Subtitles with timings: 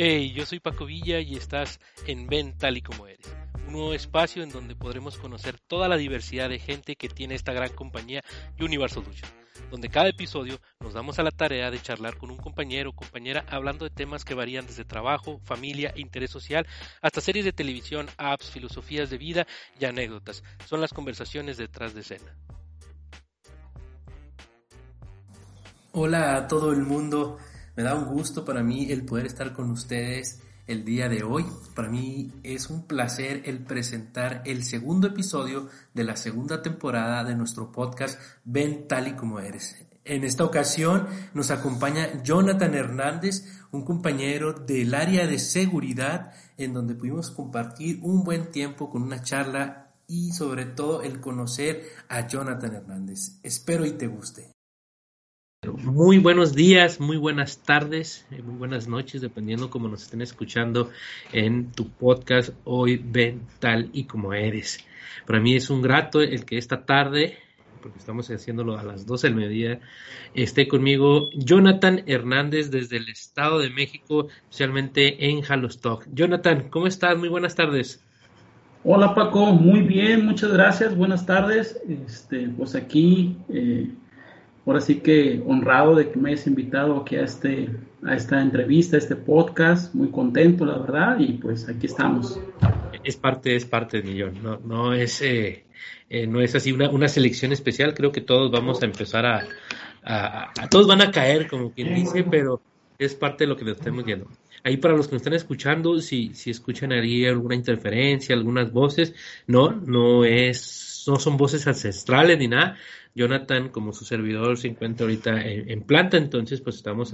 [0.00, 3.26] Hey, yo soy Paco Villa y estás en Ven tal y como eres,
[3.66, 7.52] un nuevo espacio en donde podremos conocer toda la diversidad de gente que tiene esta
[7.52, 8.22] gran compañía
[8.60, 9.34] Universal Solutions,
[9.72, 13.44] donde cada episodio nos damos a la tarea de charlar con un compañero o compañera
[13.48, 16.64] hablando de temas que varían desde trabajo, familia, interés social,
[17.02, 19.48] hasta series de televisión, apps, filosofías de vida
[19.80, 20.44] y anécdotas.
[20.64, 22.36] Son las conversaciones detrás de escena.
[25.90, 27.40] Hola a todo el mundo.
[27.78, 31.46] Me da un gusto para mí el poder estar con ustedes el día de hoy.
[31.76, 37.36] Para mí es un placer el presentar el segundo episodio de la segunda temporada de
[37.36, 39.76] nuestro podcast Ven tal y como eres.
[40.04, 46.96] En esta ocasión nos acompaña Jonathan Hernández, un compañero del área de seguridad, en donde
[46.96, 52.74] pudimos compartir un buen tiempo con una charla y sobre todo el conocer a Jonathan
[52.74, 53.38] Hernández.
[53.44, 54.57] Espero y te guste.
[55.66, 60.90] Muy buenos días, muy buenas tardes, eh, muy buenas noches, dependiendo cómo nos estén escuchando
[61.32, 64.78] en tu podcast Hoy Ven Tal y Como Eres.
[65.26, 67.38] Para mí es un grato el que esta tarde,
[67.82, 69.80] porque estamos haciéndolo a las 12 del mediodía,
[70.32, 76.06] esté conmigo Jonathan Hernández desde el Estado de México, especialmente en Halostock.
[76.12, 77.18] Jonathan, ¿cómo estás?
[77.18, 78.00] Muy buenas tardes.
[78.84, 81.80] Hola Paco, muy bien, muchas gracias, buenas tardes.
[81.88, 83.36] Este, pues aquí...
[83.48, 83.90] Eh
[84.68, 87.70] ahora sí que honrado de que me hayas invitado aquí a, este,
[88.04, 92.38] a esta entrevista, a este podcast, muy contento, la verdad, y pues aquí estamos.
[93.02, 95.64] Es parte, es parte millón, no, no es, eh,
[96.10, 100.52] eh, no es así una, una, selección especial, creo que todos vamos a empezar a,
[100.70, 102.60] todos van a caer, como quien dice, pero
[102.98, 104.26] es parte de lo que nos estamos viendo.
[104.64, 109.14] Ahí para los que nos están escuchando, si, si escuchan ahí alguna interferencia, algunas voces,
[109.46, 112.76] no, no es, no son voces ancestrales ni nada,
[113.14, 117.12] Jonathan, como su servidor, se encuentra ahorita en, planta, entonces pues estamos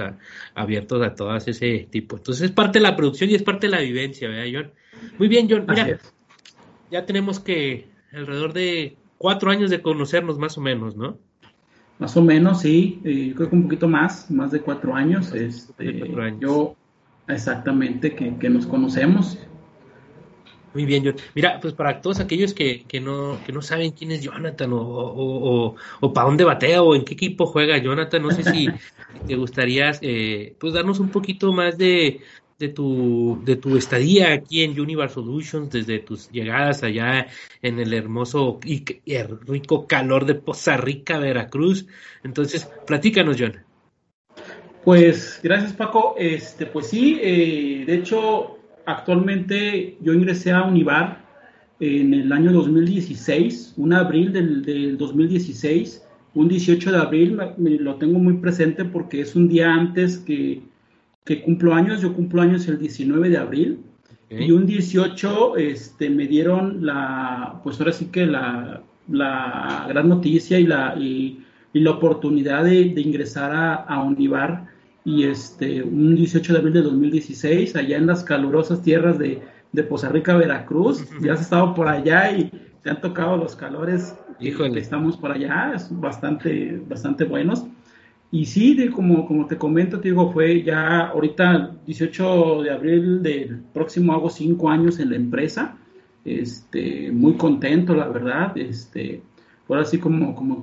[0.55, 2.17] abiertos a todas ese tipo.
[2.17, 4.73] Entonces es parte de la producción y es parte de la vivencia, ¿verdad, John?
[5.19, 5.99] Muy bien, John, mira,
[6.91, 11.19] ya tenemos que alrededor de cuatro años de conocernos más o menos, ¿no?
[11.99, 15.33] Más o menos, sí, eh, creo que un poquito más, más de cuatro años.
[15.33, 16.41] Este, cuatro años.
[16.41, 16.77] Yo,
[17.29, 19.39] exactamente, que, que nos conocemos.
[20.75, 21.15] Muy bien, John.
[21.37, 24.81] Mira, pues para todos aquellos que, que, no, que no saben quién es Jonathan o,
[24.81, 28.67] o, o, para dónde batea o en qué equipo juega Jonathan, no sé si
[29.27, 32.21] te gustaría eh, pues darnos un poquito más de,
[32.59, 37.29] de, tu, de tu estadía aquí en Universal Solutions, desde tus llegadas allá
[37.63, 38.85] en el hermoso y,
[39.47, 41.87] rico calor de Poza Rica, Veracruz.
[42.25, 43.65] Entonces, platícanos, John.
[44.85, 46.17] Pues gracias Paco.
[46.19, 51.25] Este, pues sí, eh, de hecho actualmente yo ingresé a Univar
[51.81, 56.03] en el año 2016, un abril del, 2016,
[56.35, 60.63] un 18 de abril, me, lo tengo muy presente porque es un día antes que,
[61.25, 63.79] que cumplo años, yo cumplo años el 19 de abril,
[64.31, 70.59] y un 18 este, me dieron la, pues ahora sí que la, la gran noticia
[70.59, 71.41] y la, y,
[71.73, 74.74] la oportunidad de, ingresar a, a Univar
[75.05, 79.43] y este, un 18 de abril de 2016, allá en las calurosas tierras de,
[79.73, 81.05] de Poza Rica, Veracruz.
[81.21, 82.51] Ya has estado por allá y
[82.83, 84.17] te han tocado los calores.
[84.41, 84.81] Híjole.
[84.81, 87.65] Estamos por allá, es bastante, bastante buenos.
[88.31, 93.23] Y sí, de, como, como te comento, te digo, fue ya ahorita 18 de abril
[93.23, 95.77] del próximo hago cinco años en la empresa.
[96.25, 98.57] Este, muy contento, la verdad.
[98.57, 99.23] Este,
[99.69, 100.61] Ahora sí, como, como,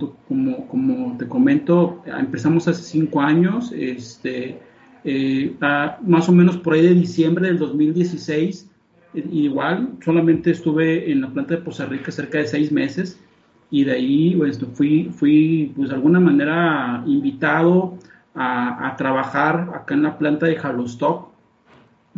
[0.68, 4.60] como, te comento, empezamos hace cinco años, este,
[5.04, 5.56] eh,
[6.02, 8.70] más o menos por ahí de diciembre del 2016,
[9.16, 13.20] eh, igual, solamente estuve en la planta de Poza Rica cerca de seis meses
[13.72, 17.98] y de ahí pues, fui, fui, pues de alguna manera invitado
[18.36, 21.30] a, a trabajar acá en la planta de Jalostock,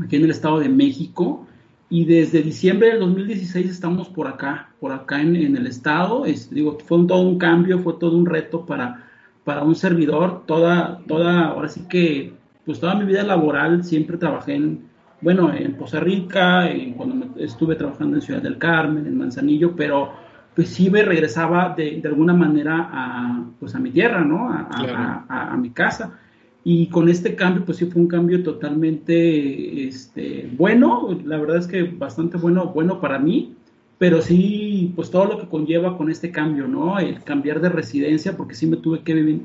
[0.03, 1.47] aquí en el Estado de México,
[1.93, 6.23] y desde diciembre del 2016 estamos por acá, por acá en, el estado.
[6.49, 9.03] digo, fue todo un cambio, fue todo un reto para,
[9.43, 10.43] para un servidor.
[10.47, 12.33] Toda, toda, ahora sí que,
[12.65, 14.87] pues toda mi vida laboral siempre trabajé en,
[15.21, 16.67] bueno, en Poza Rica,
[16.97, 20.13] cuando estuve trabajando en Ciudad del Carmen, en Manzanillo, pero
[20.55, 24.49] pues sí me regresaba de, de alguna manera a, pues a mi tierra, ¿no?
[24.49, 26.17] A, a mi casa.
[26.65, 31.67] Y con este cambio, pues sí fue un cambio totalmente este, bueno, la verdad es
[31.67, 33.53] que bastante bueno, bueno para mí,
[33.97, 36.99] pero sí, pues todo lo que conlleva con este cambio, ¿no?
[36.99, 39.41] El cambiar de residencia, porque sí me tuve que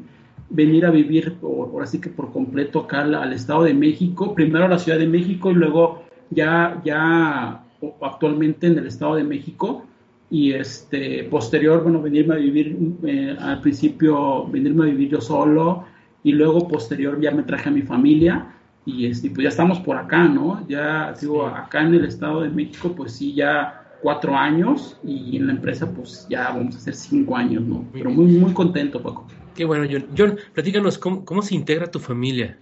[0.51, 4.69] venir a vivir, por, así que por completo acá al, Estado de México, primero a
[4.69, 7.65] la Ciudad de México y luego ya, ya
[8.01, 9.85] actualmente en el Estado de México
[10.31, 15.85] y este posterior, bueno, venirme a vivir eh, al principio, venirme a vivir yo solo,
[16.29, 18.55] y luego posterior ya me traje a mi familia
[18.85, 20.67] y este, pues ya estamos por acá, ¿no?
[20.69, 25.47] Ya digo, acá en el Estado de México, pues sí, ya cuatro años y en
[25.47, 27.83] la empresa, pues ya vamos a hacer cinco años, ¿no?
[27.95, 29.27] Pero muy, muy contento, Paco.
[29.55, 30.05] Qué bueno, John.
[30.17, 32.59] John, platícanos, ¿cómo, cómo se integra tu familia?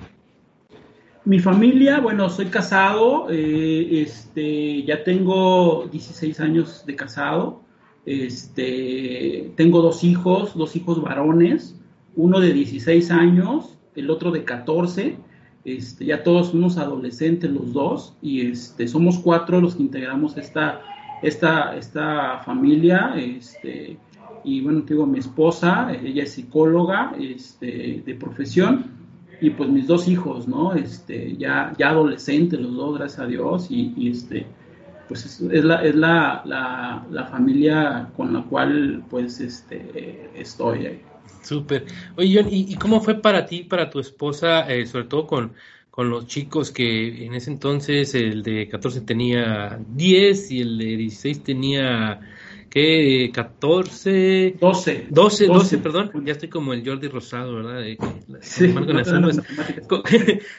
[1.25, 7.63] Mi familia, bueno, soy casado, eh, este, ya tengo 16 años de casado,
[8.05, 11.76] este, tengo dos hijos, dos hijos varones,
[12.17, 15.17] uno de 16 años, el otro de 14,
[15.65, 20.81] este, ya todos unos adolescentes los dos, y este, somos cuatro los que integramos esta,
[21.23, 23.99] esta, esta familia, este,
[24.45, 28.97] y bueno, tengo mi esposa, ella es psicóloga este, de profesión,
[29.41, 30.75] y pues mis dos hijos, ¿no?
[30.75, 34.47] Este, ya, ya adolescentes los dos, gracias a Dios, y, este,
[35.09, 41.01] pues es, la, es la, la, la, familia con la cual pues este, estoy ahí.
[41.47, 41.87] Súper.
[42.17, 45.53] Oye, John, ¿y, cómo fue para ti, para tu esposa, eh, sobre todo con,
[45.93, 50.97] con los chicos que en ese entonces el de 14 tenía 10 y el de
[50.97, 52.21] 16 tenía,
[52.69, 53.31] ¿qué?
[53.33, 54.57] 14.
[54.61, 55.07] 12.
[55.09, 56.11] 12, 12, perdón.
[56.25, 57.85] Ya estoy como el Jordi Rosado, ¿verdad?
[58.41, 58.75] sí,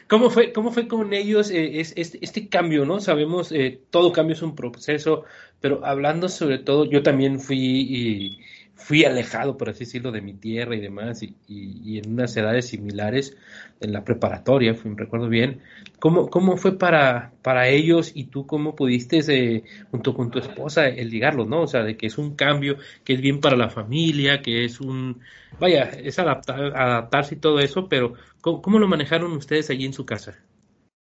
[0.08, 2.98] ¿Cómo, fue, ¿Cómo fue con ellos eh, este, este, cambio, no?
[2.98, 5.24] Sabemos, eh, todo cambio es un proceso,
[5.60, 7.58] pero hablando sobre todo, yo también fui...
[7.58, 8.38] Y,
[8.78, 13.36] fui alejado, por así decirlo, de mi tierra y demás, y, en unas edades similares,
[13.80, 15.60] en la preparatoria, fui, recuerdo bien.
[15.98, 20.86] ¿Cómo, cómo fue para, para ellos y tú cómo pudiste, eh, junto con tu esposa,
[20.88, 21.62] el ligarlo, ¿no?
[21.62, 24.80] O sea, de que es un cambio, que es bien para la familia, que es
[24.80, 25.20] un,
[25.58, 30.06] vaya, es adaptar, adaptarse y todo eso, pero ¿cómo, lo manejaron ustedes allí en su
[30.06, 30.38] casa?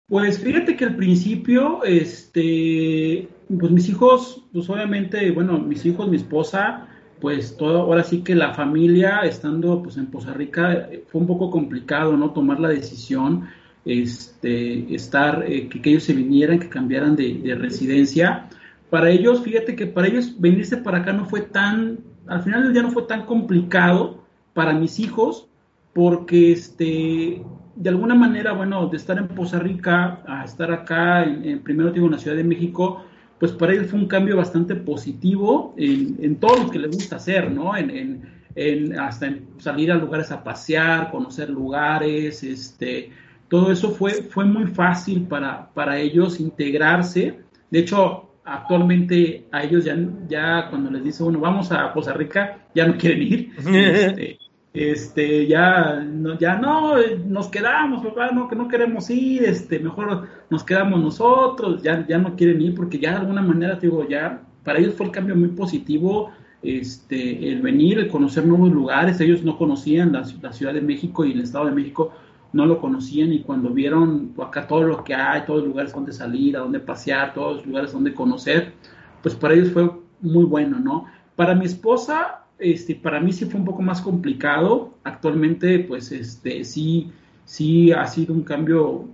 [0.07, 3.27] Pues fíjate que al principio, este,
[3.59, 6.87] pues mis hijos, pues obviamente, bueno, mis hijos, mi esposa,
[7.19, 11.49] pues todo, ahora sí que la familia, estando pues en Poza Rica, fue un poco
[11.49, 12.31] complicado, ¿no?
[12.31, 13.47] Tomar la decisión,
[13.85, 18.47] este, estar, eh, que, ellos se vinieran, que cambiaran de, residencia.
[18.89, 22.73] Para ellos, fíjate que para ellos venirse para acá no fue tan, al final del
[22.73, 24.23] día no fue tan complicado
[24.53, 25.47] para mis hijos,
[25.93, 27.41] porque este,
[27.75, 32.05] de alguna manera, bueno, de estar en Poza Rica a estar acá, en, primero digo
[32.05, 33.03] en la Ciudad de México,
[33.39, 37.15] pues para él fue un cambio bastante positivo en, en todo lo que le gusta
[37.15, 37.75] hacer, ¿no?
[37.75, 38.21] En,
[38.55, 43.11] en, hasta salir a lugares a pasear, conocer lugares, este,
[43.47, 47.39] todo eso fue, fue muy fácil para, para ellos integrarse.
[47.71, 49.97] De hecho, actualmente a ellos ya,
[50.27, 53.51] ya cuando les dice, bueno, vamos a Costa Rica, ya no quieren ir.
[53.65, 54.39] Este,
[54.73, 56.95] este, ya no, ya no,
[57.25, 62.17] nos quedamos, papá, no, que no queremos ir, este, mejor nos quedamos nosotros, ya, ya
[62.17, 65.35] no quieren ir porque ya de alguna manera, digo, ya, para ellos fue el cambio
[65.35, 66.31] muy positivo,
[66.61, 71.25] este, el venir, el conocer nuevos lugares, ellos no conocían la, la Ciudad de México
[71.25, 72.11] y el Estado de México,
[72.51, 76.11] no lo conocían y cuando vieron acá todo lo que hay, todos los lugares donde
[76.13, 78.73] salir, a donde pasear, todos los lugares donde conocer,
[79.21, 79.91] pues para ellos fue
[80.21, 81.05] muy bueno, ¿no?
[81.35, 84.93] Para mi esposa, este, para mí sí fue un poco más complicado.
[85.03, 87.11] Actualmente, pues, este, sí,
[87.45, 89.07] sí ha sido un cambio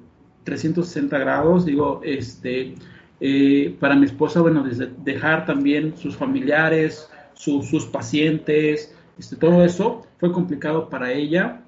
[0.44, 1.65] 360 grados.
[1.65, 2.75] Digo, este,
[3.19, 10.06] eh, para mi esposa, bueno, desde dejar también sus familiares, sus pacientes, este, todo eso
[10.19, 11.62] fue complicado para ella.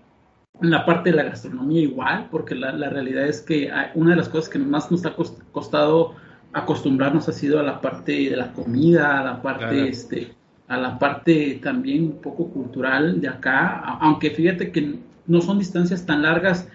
[0.61, 4.27] En la parte de la gastronomía igual, porque la, realidad es que una de las
[4.27, 5.15] cosas que más nos ha
[5.51, 6.15] costado
[6.51, 10.33] acostumbrarnos ha sido a la parte de la comida, a la parte, este,
[10.67, 16.05] a la parte también un poco cultural de acá, aunque fíjate que no son distancias
[16.05, 16.67] tan largas,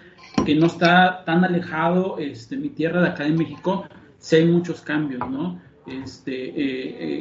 [0.46, 3.86] que no está tan alejado este, mi tierra de acá de México,
[4.18, 5.60] sí hay muchos cambios, ¿no?
[5.86, 6.54] Este, eh,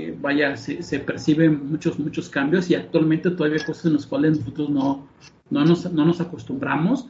[0.10, 4.40] eh, vaya, se, perciben muchos, muchos cambios y actualmente todavía hay cosas en las cuales
[4.40, 5.08] nosotros no,
[5.50, 7.08] no, nos, no nos acostumbramos,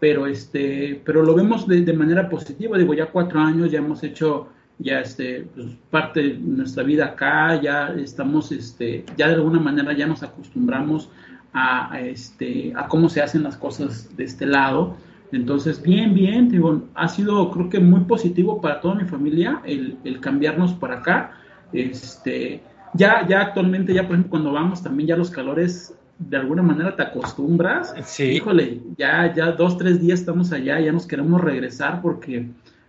[0.00, 4.02] pero, este, pero lo vemos de, de manera positiva, digo, ya cuatro años ya hemos
[4.02, 9.60] hecho ya este, pues, parte de nuestra vida acá, ya estamos, este, ya de alguna
[9.60, 11.10] manera ya nos acostumbramos
[11.52, 14.96] a, este, a cómo se hacen las cosas de este lado.
[15.32, 19.98] Entonces, bien, bien, digo, ha sido creo que muy positivo para toda mi familia el,
[20.04, 21.32] el cambiarnos para acá.
[21.72, 22.62] Este,
[22.94, 26.96] ya, ya actualmente, ya por ejemplo, cuando vamos también ya los calores de alguna manera
[26.96, 27.94] te acostumbras.
[28.04, 28.24] Sí.
[28.24, 32.48] Híjole, ya, ya dos, tres días estamos allá, ya nos queremos regresar porque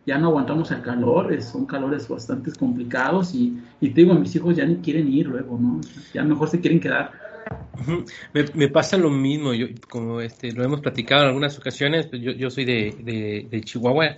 [0.09, 4.55] ya no aguantamos el calor, son calores bastante complicados y, y te digo, mis hijos
[4.55, 5.79] ya ni quieren ir luego, ¿no?
[6.15, 7.11] Ya mejor se quieren quedar.
[8.33, 12.31] Me, pasa lo mismo, yo como este lo hemos platicado en algunas ocasiones, pues yo,
[12.31, 14.15] yo soy de, de, Chihuahua,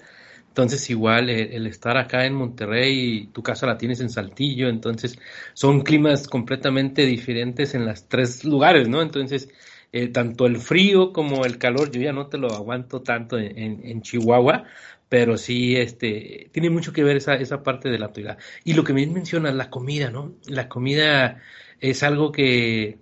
[0.47, 5.19] entonces igual el, estar acá en Monterrey, tu casa la tienes en Saltillo, entonces
[5.53, 9.01] son climas completamente diferentes en las tres lugares, ¿no?
[9.01, 9.49] Entonces
[9.93, 14.01] eh, tanto el frío como el calor, yo ya no te lo aguanto tanto en,
[14.01, 14.63] Chihuahua,
[15.11, 18.37] pero sí, este, tiene mucho que ver esa, esa parte de la autoridad.
[18.63, 20.35] Y lo que me menciona, la comida, ¿no?
[20.47, 21.41] La comida
[21.81, 22.99] es algo que,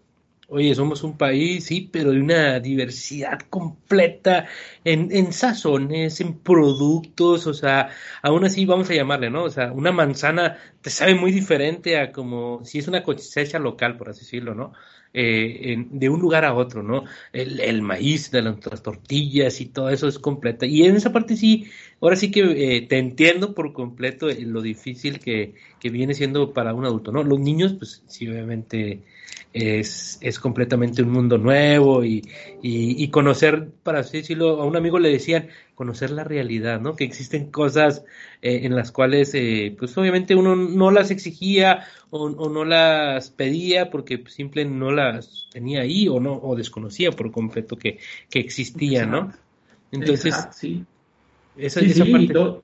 [0.48, 4.48] oye, somos un país, sí, pero de una diversidad completa
[4.84, 7.90] en, en sazones, en productos, o sea,
[8.24, 9.44] aún así vamos a llamarle, ¿no?
[9.44, 13.98] O sea, una manzana te sabe muy diferente a como si es una cosecha local,
[13.98, 14.74] por así decirlo, ¿no?
[15.12, 17.04] Eh, de un lugar a otro, ¿no?
[17.34, 20.66] El, maíz de las, tortillas y todo eso es completa.
[20.68, 21.66] Y en esa parte sí,
[22.00, 22.42] ahora sí que
[22.78, 27.24] eh, te entiendo por completo lo difícil que, que, viene siendo para un adulto, ¿no?
[27.24, 29.04] Los niños, pues sí, obviamente
[29.54, 32.28] es, es completamente un mundo nuevo y,
[32.62, 36.96] y, conocer, para así decirlo, a un amigo le decían, conocer la realidad, ¿no?
[36.96, 38.04] Que existen cosas
[38.42, 43.90] eh, en las cuales, eh, pues obviamente uno no las exigía o, no las pedía
[43.90, 47.98] porque simplemente no las tenía ahí o no o desconocía por completo que,
[48.30, 49.34] que existían, ¿no?
[49.92, 50.86] Entonces, sí.
[51.58, 52.62] Esa, esa parte...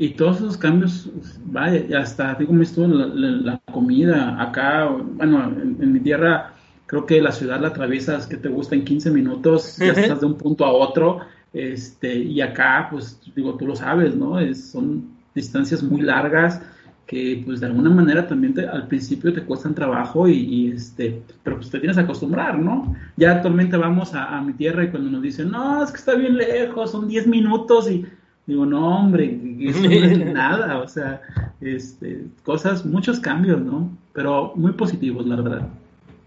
[0.00, 1.10] Y todos esos cambios,
[1.44, 6.54] vaya, hasta digo, estuvo la, la, comida acá, bueno, en, mi tierra,
[6.86, 10.26] creo que la ciudad la atraviesas, que te gusta en 15 minutos, ya estás de
[10.26, 11.20] un punto a otro,
[11.52, 14.40] este, y acá, pues, digo, tú lo sabes, ¿no?
[14.40, 16.62] Es, son distancias muy largas
[17.06, 21.68] que, pues, de alguna manera también al principio te cuestan trabajo y, este, pero pues
[21.68, 22.96] te tienes que acostumbrar, ¿no?
[23.18, 26.14] Ya actualmente vamos a, a mi tierra y cuando nos dicen, no, es que está
[26.14, 28.06] bien lejos, son 10 minutos y
[28.50, 31.22] Digo, no, hombre, eso no es nada, o sea,
[31.60, 33.96] este, cosas, muchos cambios, ¿no?
[34.12, 35.68] Pero muy positivos, la verdad.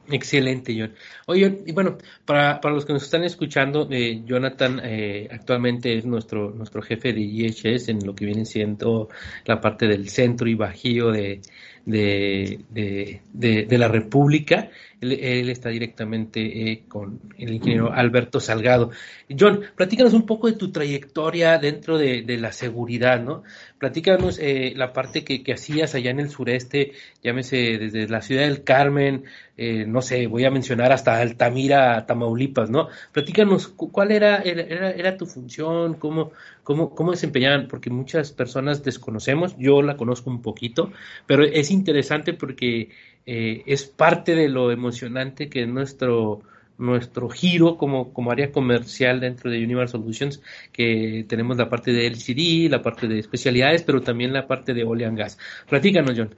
[0.09, 0.93] Excelente, John.
[1.27, 6.05] Oye, y bueno, para, para los que nos están escuchando, eh, Jonathan eh, actualmente es
[6.05, 9.09] nuestro, nuestro jefe de IHS en lo que viene siendo
[9.45, 11.41] la parte del centro y bajío de,
[11.85, 13.21] de, de,
[13.65, 14.69] de la República.
[15.11, 18.91] Él, está directamente eh, con el ingeniero Alberto Salgado.
[19.37, 23.43] John, platícanos un poco de tu trayectoria dentro de, la seguridad, ¿no?
[23.77, 28.63] Platícanos eh, la parte que, hacías allá en el sureste, llámese desde la ciudad del
[28.63, 29.25] Carmen,
[29.57, 32.87] eh, no sé, voy a mencionar hasta Altamira, Tamaulipas, ¿no?
[33.11, 36.31] Platícanos cuál era, era, era tu función, cómo,
[36.63, 40.91] cómo, cómo desempeñaban, porque muchas personas desconocemos, yo la conozco un poquito,
[41.27, 42.89] pero es interesante porque
[43.25, 46.41] eh, es parte de lo emocionante que es nuestro,
[46.77, 50.41] nuestro giro como, como área comercial dentro de Universal Solutions,
[50.71, 54.83] que tenemos la parte de LCD, la parte de especialidades, pero también la parte de
[54.83, 55.37] oil and gas.
[55.69, 56.35] Platícanos, John.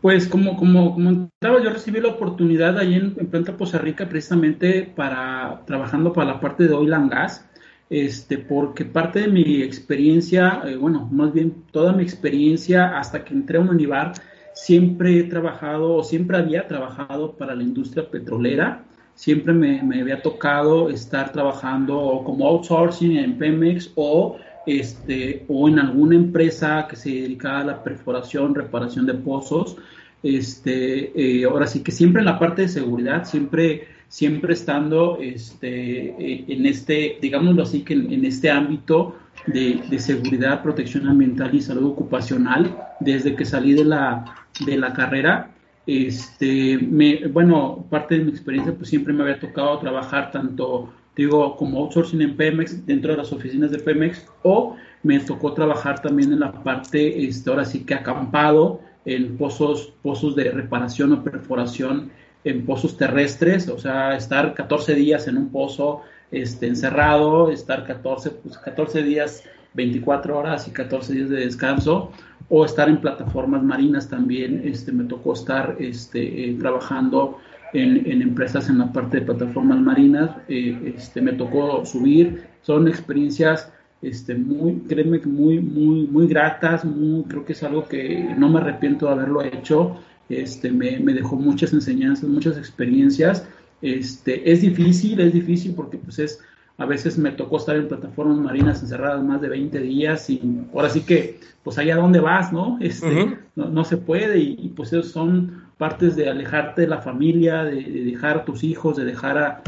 [0.00, 5.62] Pues como, como comentaba, yo recibí la oportunidad ahí en, Planta Poza Rica precisamente para
[5.66, 7.47] trabajando para la parte de oil and gas,
[7.90, 13.34] este, porque parte de mi experiencia, eh, bueno, más bien toda mi experiencia hasta que
[13.34, 14.12] entré a un Univar,
[14.52, 18.84] siempre he trabajado o siempre había trabajado para la industria petrolera.
[19.14, 26.14] Siempre me, había tocado estar trabajando como outsourcing en Pemex o, este, o en alguna
[26.14, 29.76] empresa que se dedicaba a la perforación, reparación de pozos.
[30.22, 36.08] Este, eh, ahora sí que siempre en la parte de seguridad, siempre, siempre estando este,
[36.08, 39.14] eh, en este, digámoslo así, que en este ámbito
[39.46, 44.24] de, seguridad, protección ambiental y salud ocupacional desde que salí de la,
[44.64, 45.50] de la carrera.
[45.86, 51.56] Este, me, bueno, parte de mi experiencia pues siempre me había tocado trabajar tanto, digo,
[51.56, 56.32] como outsourcing en Pemex, dentro de las oficinas de Pemex, o me tocó trabajar también
[56.32, 62.10] en la parte, este, ahora sí que acampado, en pozos, pozos de reparación o perforación
[62.48, 68.30] en pozos terrestres, o sea, estar 14 días en un pozo este, encerrado, estar 14,
[68.30, 72.10] pues 14 días, 24 horas y 14 días de descanso,
[72.48, 74.62] o estar en plataformas marinas también.
[74.64, 77.38] Este, me tocó estar este, eh, trabajando
[77.74, 82.88] en, en, empresas en la parte de plataformas marinas, eh, este, me tocó subir, son
[82.88, 88.34] experiencias este, muy, créeme que muy, muy, muy gratas, muy, creo que es algo que
[88.38, 89.96] no me arrepiento de haberlo hecho,
[90.28, 93.46] este, me, me dejó muchas enseñanzas, muchas experiencias
[93.80, 96.40] este, es difícil, es difícil porque pues es,
[96.78, 100.40] a veces me tocó estar en plataformas marinas encerradas más de 20 días y
[100.74, 102.78] ahora sí que, pues allá donde vas, ¿no?
[102.80, 108.38] Este, no, se puede y, pues son partes de alejarte de la familia, de, dejar
[108.38, 109.62] a tus hijos, de dejar a,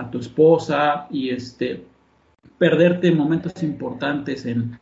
[0.00, 1.84] a, tu esposa y este,
[2.58, 4.78] perderte momentos importantes en,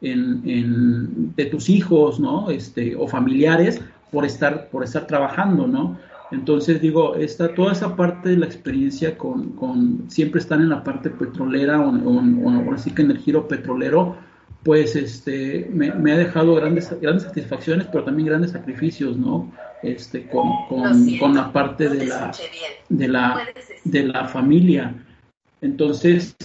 [0.00, 2.50] en, en, de tus hijos, ¿no?
[2.50, 5.98] Este, o familiares por estar, por estar trabajando, ¿no?
[6.30, 10.84] Entonces digo, esta, toda esa parte de la experiencia con, con siempre están en la
[10.84, 14.16] parte petrolera o, o, así que en el giro petrolero,
[14.62, 19.50] pues este, me, ha dejado grandes, grandes satisfacciones, pero también grandes sacrificios, ¿no?
[19.82, 22.32] este, con, con, la parte de la,
[22.88, 23.48] de la,
[23.84, 24.94] de la familia.
[25.60, 26.36] Entonces,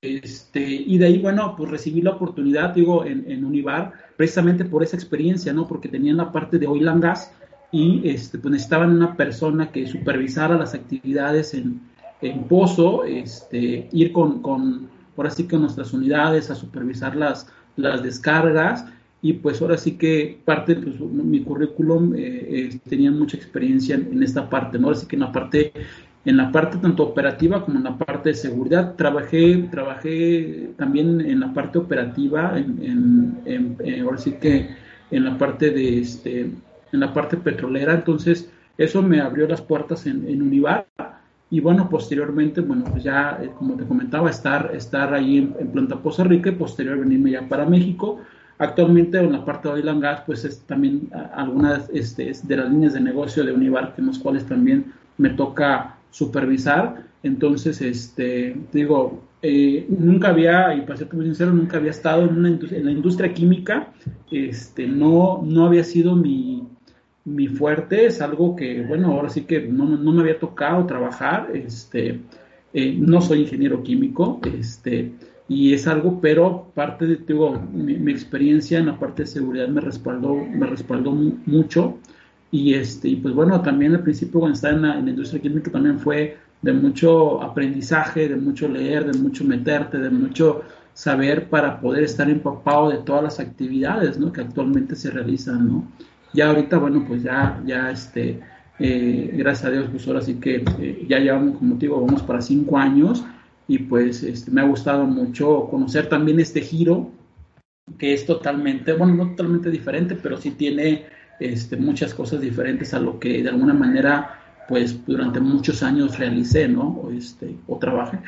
[0.00, 4.82] este, y de ahí, bueno, pues recibí la oportunidad, digo, en, en Univar, precisamente por
[4.82, 5.66] esa experiencia, ¿no?
[5.66, 7.32] Porque tenían la parte de oil and gas
[7.70, 11.80] y este, pues necesitaban una persona que supervisara las actividades en,
[12.20, 18.02] en Pozo, este, ir con, con, ahora sí que nuestras unidades a supervisar las, las
[18.02, 18.84] descargas
[19.22, 24.50] y pues ahora sí que parte, pues mi currículum eh, tenía mucha experiencia en, esta
[24.50, 24.88] parte, ¿no?
[24.88, 25.72] Ahora sí que en la parte
[26.24, 28.94] en la parte tanto operativa como en la parte de seguridad.
[28.94, 34.70] Trabajé, trabajé también en la parte operativa, en, eh, ahora sí que
[35.10, 36.40] en la parte de este,
[36.92, 40.86] en la parte petrolera, entonces eso me abrió las puertas en, en Univar
[41.52, 45.98] y bueno, posteriormente, bueno, pues ya, eh, como te comentaba, estar, estar ahí en, Planta
[45.98, 48.20] Poza Rica y posterior venirme ya para México.
[48.56, 52.70] Actualmente en la parte de oil and gas, pues es también algunas este, de las
[52.70, 57.08] líneas de negocio de Univar, en las cuales también me toca supervisar.
[57.24, 62.36] Entonces, este, digo, eh, nunca había, y para ser muy sincero, nunca había estado en,
[62.36, 63.92] una en la industria química,
[64.30, 66.62] este, no, no había sido mi,
[67.24, 71.50] mi fuerte, es algo que, bueno, ahora sí que no, no me había tocado trabajar,
[71.54, 72.20] este,
[72.72, 75.12] eh, no soy ingeniero químico, este,
[75.48, 79.68] y es algo, pero parte de, digo, mi, mi, experiencia en la parte de seguridad
[79.68, 81.98] me respaldó, me respaldó mucho,
[82.52, 85.98] y este, y pues bueno, también al principio cuando estaba en la, industria química también
[85.98, 92.04] fue de mucho aprendizaje, de mucho leer, de mucho meterte, de mucho saber para poder
[92.04, 94.30] estar empapado de todas las actividades ¿no?
[94.30, 95.88] que actualmente se realizan, ¿no?
[96.34, 98.40] Ya ahorita, bueno, pues ya, ya este,
[98.78, 102.22] eh, gracias a Dios, pues ahora sí que eh, ya llevamos, como te digo, vamos
[102.22, 103.24] para cinco años
[103.66, 107.10] y pues este, me ha gustado mucho conocer también este giro
[107.98, 111.06] que es totalmente, bueno, no totalmente diferente, pero sí tiene
[111.44, 116.68] este, muchas cosas diferentes a lo que de alguna manera pues durante muchos años realicé,
[116.68, 116.88] ¿no?
[116.88, 118.18] O, este, o trabajé.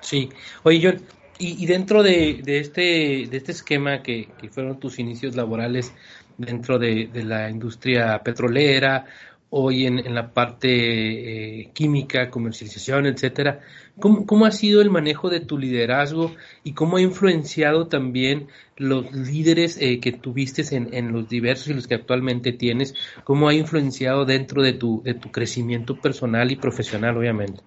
[0.00, 0.28] Sí,
[0.62, 0.90] oye, yo,
[1.38, 5.92] y, dentro de, este, de este esquema que, fueron tus inicios laborales
[6.38, 9.06] dentro de, de la industria petrolera,
[9.50, 13.60] hoy en, la parte eh, química, comercialización, etcétera.
[13.98, 16.32] ¿Cómo, ¿Cómo, ha sido el manejo de tu liderazgo
[16.64, 21.74] y cómo ha influenciado también los líderes eh, que tuviste en, en, los diversos y
[21.74, 22.94] los que actualmente tienes?
[23.24, 27.60] ¿Cómo ha influenciado dentro de tu, de tu crecimiento personal y profesional, obviamente?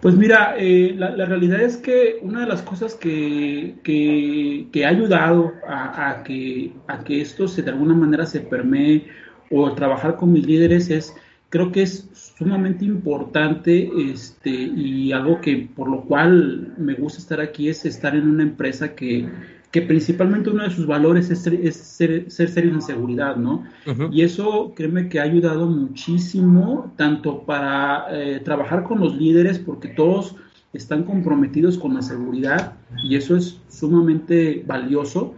[0.00, 4.86] Pues mira, eh, la, la, realidad es que una de las cosas que, que, que
[4.86, 9.08] ha ayudado a, a, que, a que esto se de alguna manera se permee
[9.50, 11.14] o trabajar con mis líderes es,
[11.48, 12.08] creo que es
[12.38, 18.14] sumamente importante este, y algo que por lo cual me gusta estar aquí es estar
[18.14, 19.28] en una empresa que,
[19.70, 23.64] que principalmente uno de sus valores es ser, ser, ser en seguridad, ¿no?
[24.10, 29.88] Y eso créeme que ha ayudado muchísimo, tanto para eh, trabajar con los líderes, porque
[29.88, 30.36] todos
[30.72, 35.34] están comprometidos con la seguridad y eso es sumamente valioso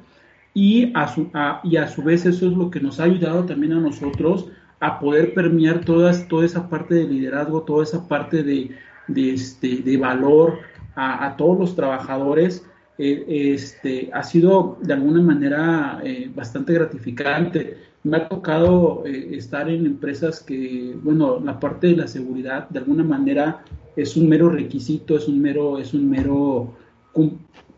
[0.55, 1.31] y a, su,
[1.65, 4.49] y a su vez eso es lo que nos ha ayudado también a nosotros
[4.81, 8.71] a poder permear todas, toda esa parte de liderazgo, toda esa parte de,
[9.17, 10.59] este, de valor
[10.95, 12.67] a, a, todos los trabajadores.
[12.99, 17.79] Eh, este, ha sido de alguna manera eh, bastante gratificante.
[18.03, 22.81] Me ha tocado eh, estar en empresas que, bueno, la parte de la seguridad de
[22.81, 23.65] alguna manera
[23.97, 26.75] es un mero requisito, es un mero, es un mero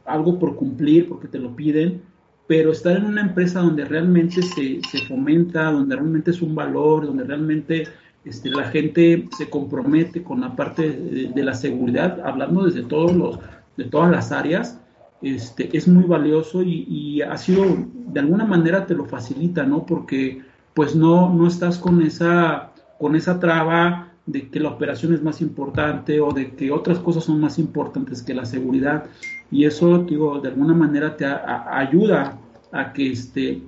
[0.07, 2.03] algo por cumplir porque te lo piden,
[2.47, 7.07] pero estar en una empresa donde realmente se, se fomenta, donde realmente es un valor,
[7.07, 7.85] donde realmente
[8.25, 13.39] este, la gente se compromete con la parte de, la seguridad, hablando desde todos los,
[13.77, 14.81] de todas las áreas,
[15.23, 19.87] este, es muy valioso y, y, ha sido, de alguna manera te lo facilita, ¿no?
[19.87, 20.43] Porque
[20.75, 25.41] pues no, no estás con esa, con esa traba de que la operación es más
[25.41, 29.05] importante o de que otras cosas son más importantes que la seguridad.
[29.51, 32.39] Y eso digo de alguna manera te ayuda
[32.73, 33.63] a que este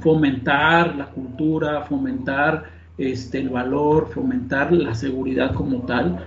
[0.00, 2.64] fomentar la cultura fomentar
[2.96, 6.24] este el valor fomentar la seguridad como tal.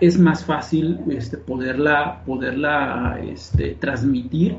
[0.00, 4.56] Es más fácil este poderla poderla este transmitir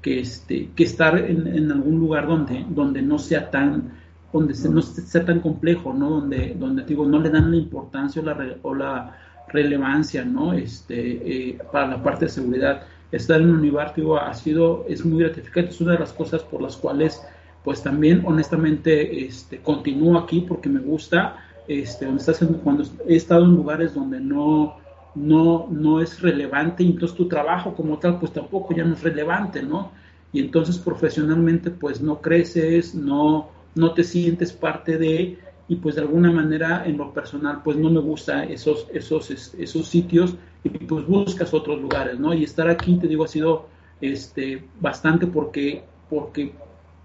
[0.00, 3.99] que este que estar en, en algún lugar donde donde no sea tan
[4.32, 6.10] donde no sea tan complejo, ¿no?
[6.10, 9.16] Donde, donde digo, no le dan la importancia o la, o la
[9.48, 10.52] relevancia, ¿no?
[10.52, 12.82] Este, eh, para la parte de seguridad.
[13.10, 16.42] Estar en un Univar, digo, ha sido, es muy gratificante, es una de las cosas
[16.42, 17.20] por las cuales,
[17.64, 23.44] pues también, honestamente, este, continúo aquí porque me gusta, este, donde estás cuando he estado
[23.44, 24.76] en lugares donde no,
[25.16, 29.02] no, no es relevante, y entonces tu trabajo como tal, pues tampoco ya no es
[29.02, 29.90] relevante, ¿no?
[30.32, 36.02] Y entonces profesionalmente, pues no creces, no, no te sientes parte de, y pues de
[36.02, 41.06] alguna manera en lo personal pues no me gusta esos, esos, esos sitios y pues
[41.06, 42.34] buscas otros lugares, ¿no?
[42.34, 43.66] Y estar aquí, te digo, ha sido
[44.00, 46.52] este, bastante porque, porque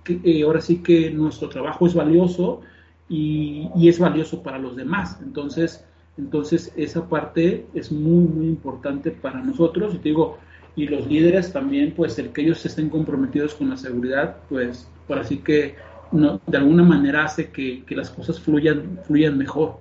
[0.08, 2.62] eh, ahora sí que nuestro trabajo es valioso
[3.08, 5.20] y, y, es valioso para los demás.
[5.22, 5.86] Entonces,
[6.18, 9.94] entonces esa parte es muy, muy importante para nosotros.
[9.94, 10.38] Y te digo,
[10.76, 15.20] y los líderes también, pues el que ellos estén comprometidos con la seguridad, pues por
[15.20, 15.76] así que
[16.12, 19.80] no, de alguna manera hace que, las cosas fluyan, fluyan mejor.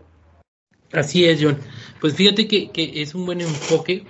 [0.92, 1.58] Así es, John.
[2.00, 4.04] Pues fíjate que, que es un buen enfoque.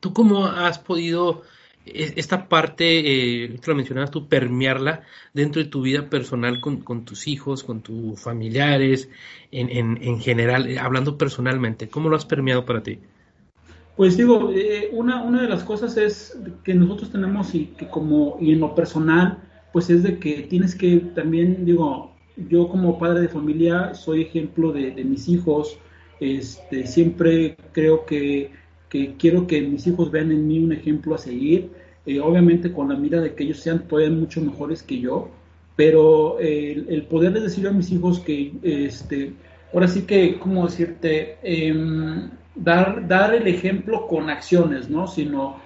[0.00, 1.42] ¿Tú cómo has podido
[1.84, 7.26] esta parte, eh, lo mencionabas tú, permearla dentro de tu vida personal con, con tus
[7.26, 9.08] hijos, con tus familiares,
[9.50, 13.00] en, en, en, general, eh, hablando personalmente, ¿cómo lo has permeado para ti?
[13.96, 18.38] Pues digo, eh, una, una de las cosas es que nosotros tenemos y que como,
[18.40, 19.38] y en lo personal,
[19.72, 22.12] pues es de que tienes que también, digo,
[22.48, 25.78] yo como padre de familia soy ejemplo de, de mis hijos,
[26.20, 28.50] este, siempre creo que
[28.92, 31.70] que quiero que mis hijos vean en mí un ejemplo a seguir,
[32.04, 35.30] eh, obviamente con la mira de que ellos sean todavía mucho mejores que yo,
[35.76, 39.32] pero eh, el, poderles decir a mis hijos que, este,
[39.72, 41.38] ahora sí que, ¿cómo decirte?
[41.42, 45.06] Em, dar, dar el ejemplo con acciones, ¿no?
[45.06, 45.56] Sino,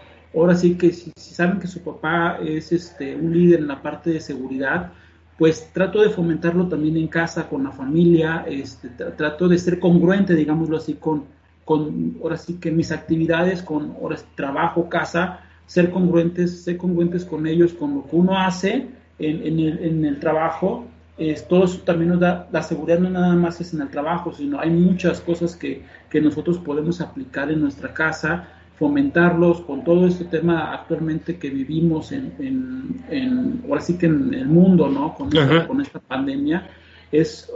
[0.40, 4.11] ahora sí que si, saben que su papá es este, un líder en la parte
[4.11, 4.92] de seguridad,
[5.38, 10.35] pues trato de fomentarlo también en casa, con la familia, este, trato de ser congruente,
[10.35, 11.25] digámoslo así, con,
[11.64, 17.46] con, ahora sí que mis actividades, con horas trabajo, casa, ser congruentes, ser congruentes con
[17.46, 20.87] ellos, con lo que uno hace en, el, en el, trabajo.
[21.18, 24.33] Es, todo eso también nos da, la seguridad no nada más es en el trabajo,
[24.33, 30.07] sino hay muchas cosas que, que nosotros podemos aplicar en nuestra casa, fomentarlos con todo
[30.07, 35.15] este tema actualmente que vivimos en, en, en ahora sí que en el mundo, ¿no?
[35.15, 36.69] Con, esta, con esta pandemia,
[37.11, 37.51] es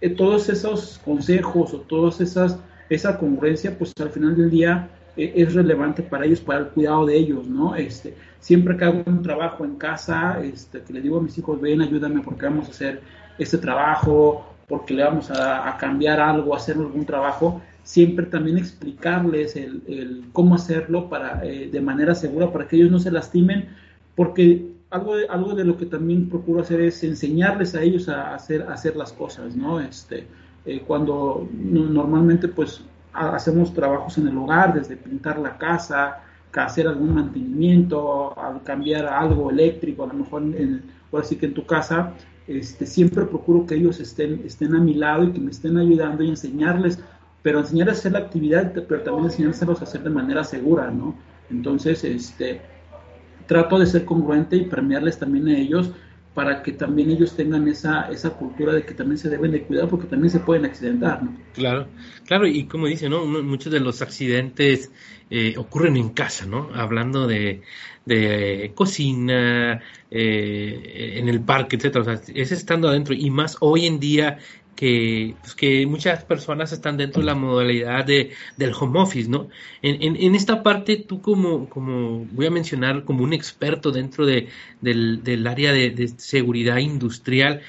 [0.00, 2.58] eh, todos esos consejos o todas esas
[2.90, 7.06] esa congruencia, pues al final del día eh, es relevante para ellos, para el cuidado
[7.06, 7.76] de ellos, ¿no?
[7.76, 11.60] Este, siempre que hago un trabajo en casa, este, que le digo a mis hijos,
[11.60, 13.00] ven, ayúdame porque vamos a hacer
[13.38, 20.24] este trabajo, porque le vamos a, cambiar algo, hacer algún trabajo, siempre también explicarles el,
[20.32, 23.68] cómo hacerlo para, eh, de manera segura para que ellos no se lastimen,
[24.14, 28.34] porque algo de, algo de lo que también procuro hacer es enseñarles a ellos a
[28.34, 29.80] hacer, hacer las cosas, ¿no?
[29.80, 30.26] Este,
[30.66, 37.14] eh, cuando normalmente pues hacemos trabajos en el hogar, desde pintar la casa, hacer algún
[37.14, 42.12] mantenimiento, cambiar algo eléctrico, a lo mejor en, ahora que en tu casa,
[42.46, 46.24] este, siempre procuro que ellos estén, estén a mi lado y que me estén ayudando
[46.24, 46.98] y enseñarles,
[47.42, 51.16] pero enseñarles a hacer la actividad, pero también enseñárselos a hacer de manera segura, ¿no?
[51.50, 52.60] Entonces, este,
[53.46, 55.90] trato de ser congruente y premiarles también a ellos
[56.34, 59.88] para que también ellos tengan esa, esa cultura de que también se deben de cuidar
[59.88, 61.36] porque también se pueden accidentar, ¿no?
[61.54, 61.88] Claro,
[62.24, 63.26] claro, y como dice, ¿no?
[63.26, 64.92] Muchos de los accidentes
[65.28, 66.70] eh, ocurren en casa, ¿no?
[66.72, 67.62] Hablando de,
[68.06, 73.86] de cocina, eh, en el parque, etcétera, o sea, es estando adentro y más hoy
[73.86, 74.38] en día
[74.74, 79.48] que, pues, que muchas personas están dentro de la modalidad de, del home office, ¿no?
[79.82, 84.48] En, en, esta parte, tú como, como, voy a mencionar, como un experto dentro de,
[84.80, 87.60] del, del área de, seguridad industrial,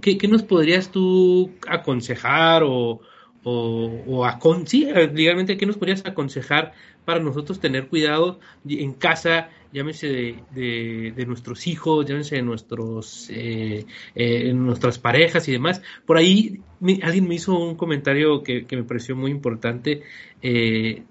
[0.00, 3.00] ¿qué, ¿qué, nos podrías tú aconsejar o,
[3.42, 6.72] o, o acon sí, legalmente, ¿qué nos podrías aconsejar
[7.04, 10.08] para nosotros tener cuidado en casa, llámese
[10.50, 15.82] de, de, nuestros hijos, llámese de nuestros, eh, eh, nuestras parejas y demás?
[16.06, 16.60] Por ahí
[17.02, 20.02] alguien me hizo un comentario que, que me pareció muy importante.
[20.42, 21.02] Eh,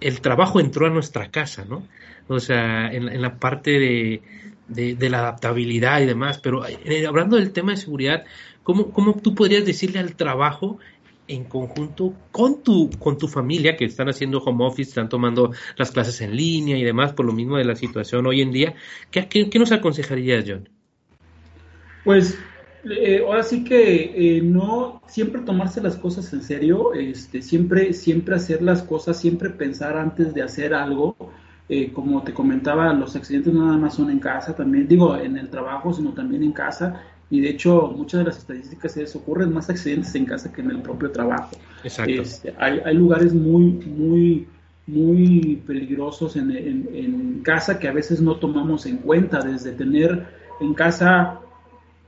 [0.00, 1.86] el trabajo entró a nuestra casa, ¿no?
[2.28, 4.22] O sea, en, en la parte de,
[4.68, 6.62] de, la adaptabilidad y demás, pero
[7.06, 8.24] hablando del tema de seguridad,
[8.62, 10.78] ¿cómo, ¿cómo tú podrías decirle al trabajo
[11.26, 15.90] en conjunto con tu, con tu familia que están haciendo home office, están tomando las
[15.90, 18.74] clases en línea y demás por lo mismo de la situación hoy en día.
[19.10, 20.68] ¿Qué, qué, nos aconsejarías, John?
[22.04, 22.38] Pues
[22.84, 28.34] eh, ahora sí que eh, no siempre tomarse las cosas en serio, este, siempre, siempre
[28.36, 31.16] hacer las cosas, siempre pensar antes de hacer algo.
[31.66, 35.38] Eh, como te comentaba, los accidentes no nada más son en casa, también digo en
[35.38, 37.02] el trabajo, sino también en casa
[37.34, 40.70] y de hecho muchas de las estadísticas es ocurren más accidentes en casa que en
[40.70, 41.50] el propio trabajo.
[41.82, 42.22] Exacto.
[42.22, 44.46] Este, hay, hay, lugares muy, muy,
[44.86, 50.28] muy peligrosos en, en, casa que a veces no tomamos en cuenta, desde tener
[50.60, 51.40] en casa,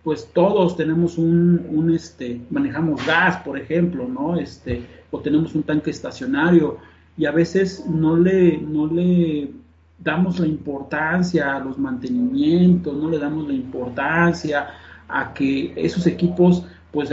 [0.04, 4.38] pues todos tenemos un, un este, manejamos gas, por ejemplo, ¿no?
[4.38, 6.78] Este, o tenemos un tanque estacionario
[7.18, 9.50] y a veces no le, no le
[9.98, 14.68] damos la importancia a los mantenimientos, no le damos la importancia
[15.08, 17.10] a que esos equipos pues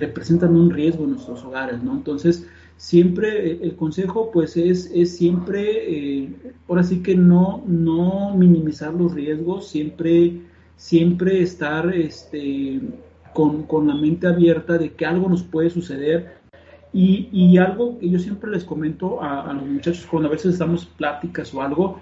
[0.00, 1.92] representan un riesgo en nuestros hogares, ¿no?
[1.92, 6.30] Entonces, siempre el consejo pues es, es siempre,
[6.68, 10.40] ahora sí que no, no minimizar los riesgos, siempre,
[10.76, 12.80] siempre estar este,
[13.34, 16.36] con, con, la mente abierta de que algo nos puede suceder.
[16.92, 20.56] Y, y algo que yo siempre les comento a, a, los muchachos cuando a veces
[20.56, 22.00] damos pláticas o algo,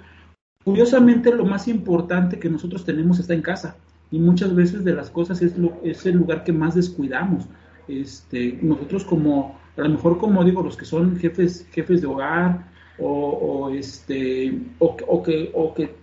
[0.63, 3.77] curiosamente lo más importante que nosotros tenemos está en casa.
[4.15, 7.49] Y muchas veces de las cosas es, lo, es el lugar que más descuidamos.
[7.89, 12.65] Este, nosotros como, a lo mejor como digo, los que son jefes, jefes de hogar,
[12.97, 15.97] o, o este, o, que, o que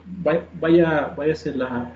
[0.59, 1.93] vaya, vaya a ser la,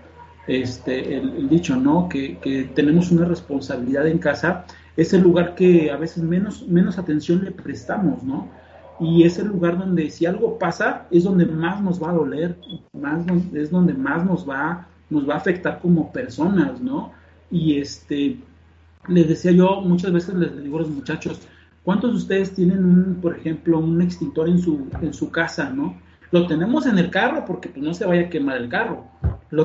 [0.48, 2.08] este, el, dicho, ¿no?
[2.08, 4.64] Que, que, tenemos una responsabilidad en casa,
[4.96, 8.48] es el lugar que a veces menos, menos atención le prestamos, ¿no?
[9.02, 12.58] Y es el lugar donde si algo pasa, es donde más nos va a doler,
[12.94, 17.12] más es donde más nos va, nos va a afectar como personas, ¿no?
[17.52, 18.38] Y este,
[19.08, 21.42] les decía yo, muchas veces les digo a los muchachos,
[21.84, 26.00] ¿cuántos de ustedes tienen, un, por ejemplo, un extintor en su, en su casa, ¿no?
[26.32, 29.06] Lo tenemos en el carro porque pues, no se vaya a quemar el carro,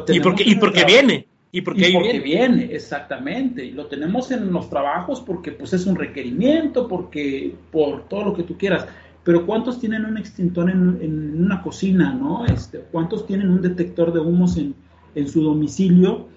[0.09, 1.27] y porque, y porque viene.
[1.53, 2.73] Y porque, viene.
[2.73, 3.65] exactamente.
[3.65, 8.35] Y lo tenemos en los trabajos porque pues es un requerimiento, porque por todo lo
[8.35, 8.87] que tú quieras.
[9.25, 12.47] Pero ¿cuántos tienen un extintor en, una cocina, no?
[12.47, 14.75] Este, ¿Cuántos tienen un detector de humos en,
[15.15, 16.29] en, su domicilio?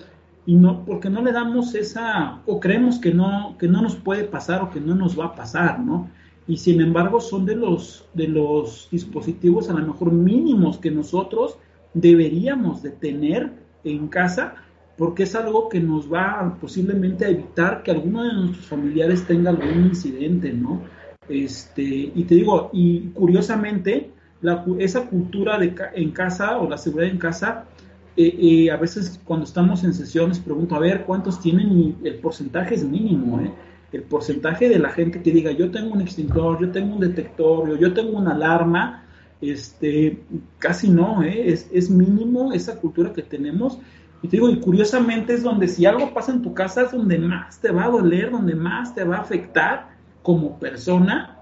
[0.46, 4.26] Y no, porque no le damos esa, o creemos que no, que no nos puede
[4.26, 6.10] pasar o que no nos va a pasar, ¿no?
[6.48, 11.58] Y sin embargo son de los, de los dispositivos a lo mejor mínimos que nosotros
[11.94, 13.54] deberíamos de tener
[13.86, 14.56] en casa
[14.98, 19.50] porque es algo que nos va posiblemente a evitar que alguno de nuestros familiares tenga
[19.50, 20.82] algún incidente, ¿no?
[21.30, 27.12] Este, y te digo, y curiosamente, la, esa cultura de, en casa o la seguridad
[27.12, 27.66] en casa,
[28.16, 31.72] eh, a veces cuando estamos en sesiones pregunto, a ver, ¿cuántos tienen?
[31.72, 33.52] Y el porcentaje es mínimo, ¿eh?
[33.92, 37.78] El porcentaje de la gente que diga, yo tengo un extintor, yo tengo un detector,
[37.78, 39.06] yo tengo una alarma,
[39.40, 40.24] este,
[40.58, 41.52] casi no, ¿eh?
[41.52, 43.78] es, es, mínimo esa cultura que tenemos.
[44.24, 47.20] Y te digo, y curiosamente es donde si algo pasa en tu casa es donde
[47.20, 49.90] más te va a doler, donde más te va a afectar
[50.24, 51.33] como persona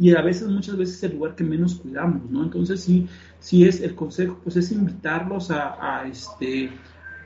[0.00, 2.42] y a veces, muchas veces es el lugar que menos cuidamos, ¿no?
[2.42, 3.06] Entonces sí,
[3.38, 6.70] sí es el consejo, pues es invitarlos a, este,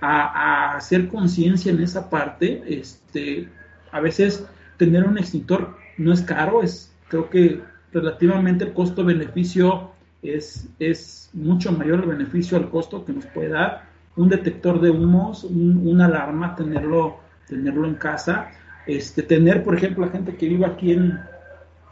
[0.00, 3.48] a hacer conciencia en esa parte, este,
[3.92, 4.44] a veces
[4.76, 11.70] tener un extintor no es caro, es creo que relativamente el costo-beneficio es, es mucho
[11.70, 13.84] mayor el beneficio al costo que nos puede dar
[14.16, 18.50] un detector de humos, un, una alarma, tenerlo, tenerlo en casa,
[18.84, 21.20] este, tener, por ejemplo, la gente que vive aquí en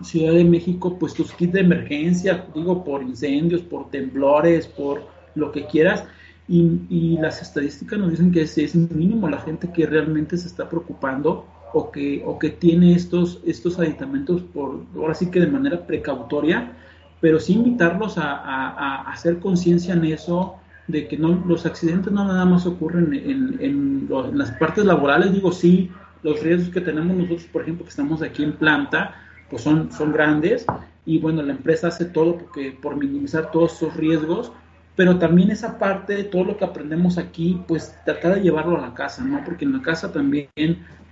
[0.05, 5.53] Ciudad de México, pues tus kits de emergencia, digo, por incendios, por temblores, por lo
[5.53, 6.05] que quieras,
[6.49, 10.49] y, y las estadísticas nos dicen que es, es, mínimo la gente que realmente se
[10.49, 15.47] está preocupando o que, o que tiene estos, estos aditamentos por, ahora sí que de
[15.47, 16.73] manera precautoria,
[17.21, 20.57] pero sí invitarlos a, hacer conciencia en eso,
[20.89, 25.91] de que no, los accidentes no nada más ocurren en, las partes laborales, digo, sí,
[26.23, 29.15] los riesgos que tenemos nosotros, por ejemplo, que estamos aquí en planta,
[29.53, 30.65] pues son, son grandes,
[31.05, 34.51] y bueno, la empresa hace todo porque, por minimizar todos esos riesgos,
[34.97, 38.81] pero también esa parte de todo lo que aprendemos aquí, pues tratar de llevarlo a
[38.81, 39.45] la casa, ¿no?
[39.45, 40.49] Porque en la casa también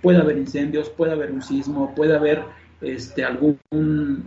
[0.01, 2.43] puede haber incendios, puede haber un sismo, puede haber
[2.81, 3.59] este, algún,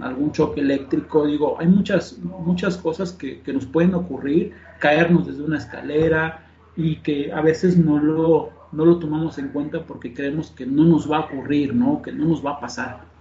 [0.00, 5.58] algún choque eléctrico, digo, hay muchas, muchas cosas que, nos pueden ocurrir, caernos desde una
[5.58, 6.46] escalera
[6.76, 10.84] y que a veces no lo, no lo tomamos en cuenta porque creemos que no
[10.84, 12.00] nos va a ocurrir, ¿no?
[12.00, 13.13] Que no nos va a pasar.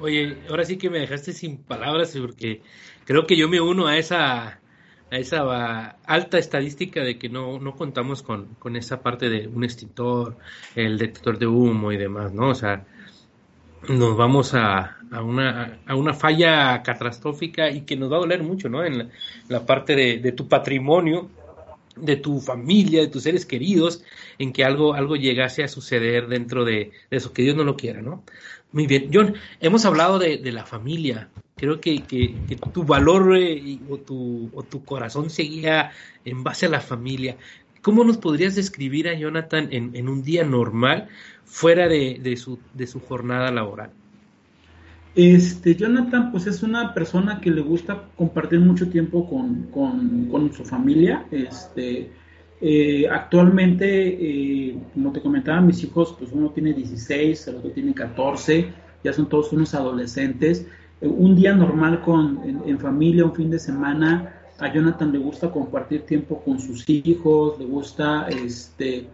[0.00, 2.62] Oye, ahora sí que me dejaste sin palabras porque
[3.04, 4.60] creo que yo me uno a esa
[5.10, 9.62] a esa alta estadística de que no, no contamos con, con esa parte de un
[9.62, 10.36] extintor,
[10.74, 12.50] el detector de humo y demás, ¿no?
[12.50, 12.84] O sea,
[13.88, 18.42] nos vamos a, a, una, a una falla catastrófica y que nos va a doler
[18.42, 18.84] mucho, ¿no?
[18.84, 19.10] En
[19.48, 21.28] la, parte de, de, tu patrimonio,
[21.96, 24.02] de tu familia, de tus seres queridos,
[24.38, 28.02] en que algo, algo llegase a suceder dentro de, eso, que Dios no lo quiera,
[28.02, 28.24] ¿no?
[28.72, 31.28] Muy bien, John, hemos hablado de, de la familia.
[31.56, 35.92] Creo que, que, que tu valor eh, o, tu, o tu corazón seguía
[36.24, 37.36] en base a la familia.
[37.82, 41.08] ¿Cómo nos podrías describir a Jonathan en, en un día normal
[41.44, 43.92] fuera de, de, su, de su jornada laboral?
[45.14, 50.64] Este, Jonathan, pues es una persona que le gusta compartir mucho tiempo con, con, su
[50.64, 51.24] familia.
[51.30, 52.10] Este,
[52.60, 57.94] eh, actualmente, eh, como te comentaba, mis hijos, pues uno tiene 16, el otro tiene
[57.94, 58.72] 14,
[59.04, 60.66] ya son todos unos adolescentes.
[61.00, 65.48] Eh, un día normal con, en, familia, un fin de semana, a Jonathan le gusta
[65.50, 69.06] compartir tiempo con sus hijos, le gusta este,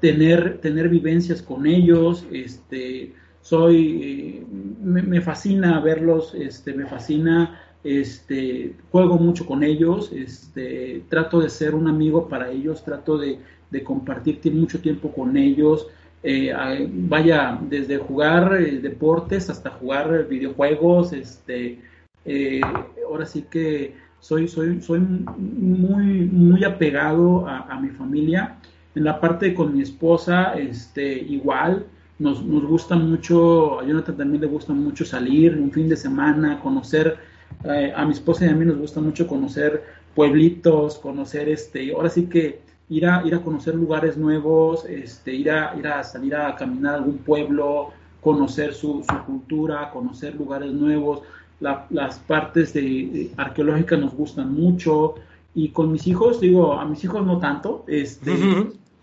[0.00, 3.12] tener, tener vivencias con ellos, este,
[3.48, 4.46] soy, eh,
[4.82, 11.74] me, fascina verlos, este, me fascina, este, juego mucho con ellos, este, trato de ser
[11.74, 13.38] un amigo para ellos, trato de,
[13.70, 15.86] de compartir mucho tiempo con ellos,
[16.22, 16.52] eh,
[16.90, 21.78] vaya, desde jugar eh, deportes hasta jugar videojuegos, este,
[23.06, 28.58] ahora sí que soy, soy, soy muy, muy apegado a, mi familia.
[28.94, 31.86] En la parte con mi esposa, este, igual,
[32.18, 36.60] nos, nos gusta mucho, a Jonathan también le gusta mucho salir un fin de semana,
[36.60, 37.16] conocer,
[37.64, 39.82] eh, a mi esposa y a mí nos gusta mucho conocer
[40.14, 45.50] pueblitos, conocer, este, ahora sí que ir a, ir a conocer lugares nuevos, este, ir,
[45.50, 50.72] a, ir a salir a caminar a algún pueblo, conocer su, su cultura, conocer lugares
[50.72, 51.22] nuevos.
[51.60, 55.16] Las partes de, arqueológicas nos gustan mucho.
[55.54, 58.32] Y con mis hijos, digo, a mis hijos no tanto, este,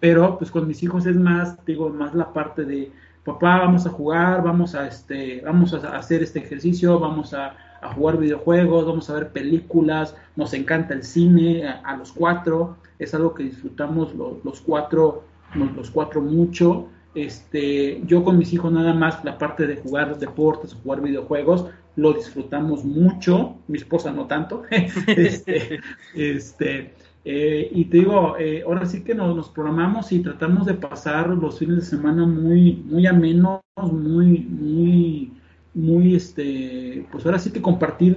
[0.05, 2.91] pero pues con mis hijos es más, digo, más la parte de
[3.23, 7.57] papá, vamos a jugar, vamos a este, vamos a hacer este ejercicio, vamos a,
[7.95, 13.33] jugar videojuegos, vamos a ver películas, nos encanta el cine a, los cuatro, es algo
[13.33, 15.23] que disfrutamos los, cuatro,
[15.55, 16.87] los cuatro mucho.
[17.15, 21.65] Este, yo con mis hijos nada más la parte de jugar deportes, jugar videojuegos,
[21.95, 24.63] lo disfrutamos mucho, mi esposa no tanto,
[25.07, 25.79] este,
[26.13, 26.93] este
[27.27, 31.57] eh, y te digo, eh, ahora sí que nos, programamos y tratamos de pasar los
[31.57, 33.61] fines de semana muy, muy amenos,
[33.91, 35.33] muy, muy,
[35.73, 38.15] muy, este, pues ahora sí que compartir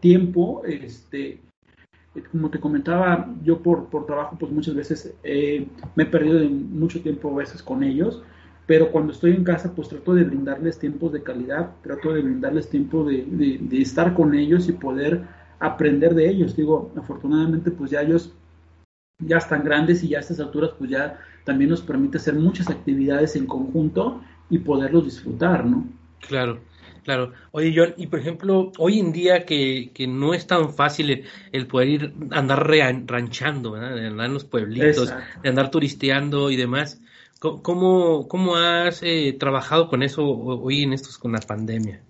[0.00, 1.38] tiempo, este,
[2.32, 7.00] como te comentaba, yo por, por trabajo, pues muchas veces eh, me he perdido mucho
[7.02, 8.24] tiempo a veces con ellos,
[8.66, 12.68] pero cuando estoy en casa pues trato de brindarles tiempos de calidad, trato de brindarles
[12.68, 15.22] tiempo de, de, estar con ellos y poder
[15.66, 16.56] aprender de ellos.
[16.56, 18.32] Digo, afortunadamente pues ya ellos
[19.18, 22.68] ya están grandes y ya a estas alturas pues ya también nos permite hacer muchas
[22.70, 25.86] actividades en conjunto y poderlos disfrutar, ¿no?
[26.20, 26.60] Claro.
[27.04, 27.32] Claro.
[27.50, 31.66] Oye, John, y por ejemplo, hoy en día que, que no es tan fácil el,
[31.66, 33.94] poder ir, andar ranchando, ¿verdad?
[33.94, 37.02] De andar en los pueblitos, de andar turisteando y demás.
[37.40, 42.00] ¿Cómo, cómo has eh, trabajado con eso hoy en estos con la pandemia?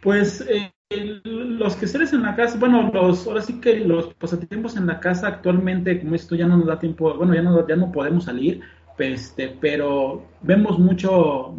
[0.00, 4.76] Pues eh, los que seres en la casa, bueno, los, ahora sí que los pasatiempos
[4.76, 7.74] en la casa actualmente, como esto ya no nos da tiempo, bueno, ya no, ya
[7.74, 8.60] no podemos salir,
[8.98, 11.54] este, pero vemos mucho,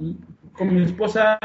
[0.54, 1.38] con mi esposa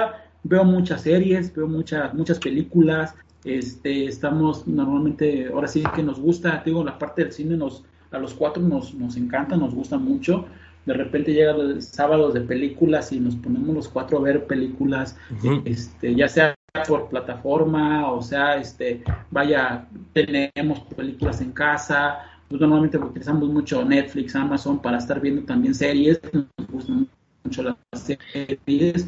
[0.45, 6.63] veo muchas series, veo muchas, muchas películas, este, estamos normalmente, ahora sí que nos gusta,
[6.65, 10.47] digo, la parte del cine nos, a los cuatro nos, nos encanta, nos gusta mucho,
[10.87, 15.17] de repente llegan los sábados de películas y nos ponemos los cuatro a ver películas,
[15.65, 16.55] este, ya sea
[16.89, 24.35] por plataforma, o sea, este, vaya, tenemos películas en casa, pues normalmente utilizamos mucho Netflix,
[24.35, 27.09] Amazon para estar viendo también series, nos gustan
[27.45, 29.07] mucho las series.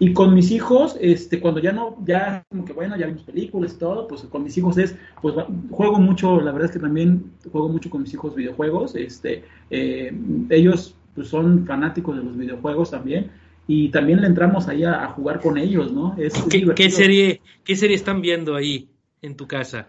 [0.00, 3.74] Y con mis hijos, este, cuando ya no, ya como que bueno, ya vimos películas
[3.74, 5.36] y todo, pues con mis hijos es, pues
[5.70, 10.12] juego mucho, la verdad es que también juego mucho con mis hijos videojuegos, este, eh,
[10.50, 13.30] ellos pues son fanáticos de los videojuegos también
[13.66, 16.14] y también le entramos ahí a, jugar con ellos, ¿no?
[16.18, 18.88] Es ¿Qué, serie, ¿Qué serie están viendo ahí
[19.22, 19.86] en tu casa?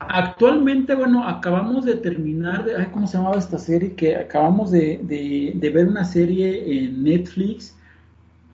[0.00, 3.94] Actualmente, bueno, acabamos de terminar, de, ¿cómo se llamaba esta serie?
[3.94, 7.76] Que acabamos de, de, ver una serie en Netflix.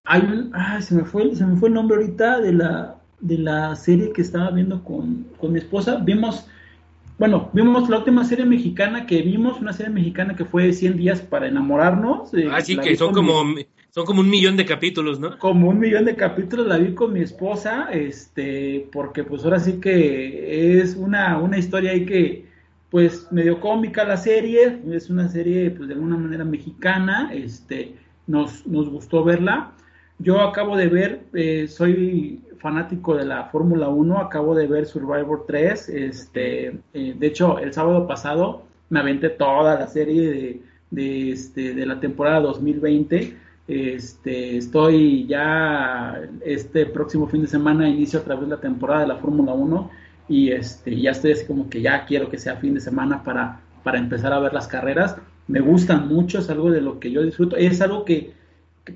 [0.05, 3.39] Hay un, ah, se me fue, se me fue el nombre ahorita de la, de
[3.39, 5.97] la serie que estaba viendo con, con mi esposa.
[5.97, 6.47] Vimos
[7.21, 11.21] bueno, vimos la última serie mexicana que vimos, una serie mexicana que fue 100 días
[11.21, 12.33] para enamorarnos.
[12.33, 13.45] Eh, ah, sí, que son como,
[13.91, 15.37] son como un millón de capítulos, ¿no?
[15.39, 19.81] Como un millón de capítulos la vi con mi esposa, este, porque pues ahora sí
[19.83, 22.47] que es una, una historia ahí que,
[22.89, 27.97] pues medio cómica la serie, es una serie pues de alguna manera mexicana, este,
[28.29, 29.73] nos, nos gustó verla.
[30.19, 35.45] Yo acabo de ver, eh, soy fanático de la Fórmula 1, acabo de ver Survivor
[35.47, 41.33] 3, este, eh, de hecho el sábado pasado me aventé toda la serie de, de,
[41.33, 43.37] este, de la temporada 2020,
[43.67, 49.17] este, estoy ya este próximo fin de semana inicio otra vez la temporada de la
[49.17, 49.91] Fórmula 1
[50.29, 53.61] y este, ya estoy así como que ya quiero que sea fin de semana para,
[53.83, 55.17] para empezar a ver las carreras,
[55.49, 58.33] me gustan mucho, es algo de lo que yo disfruto, es algo que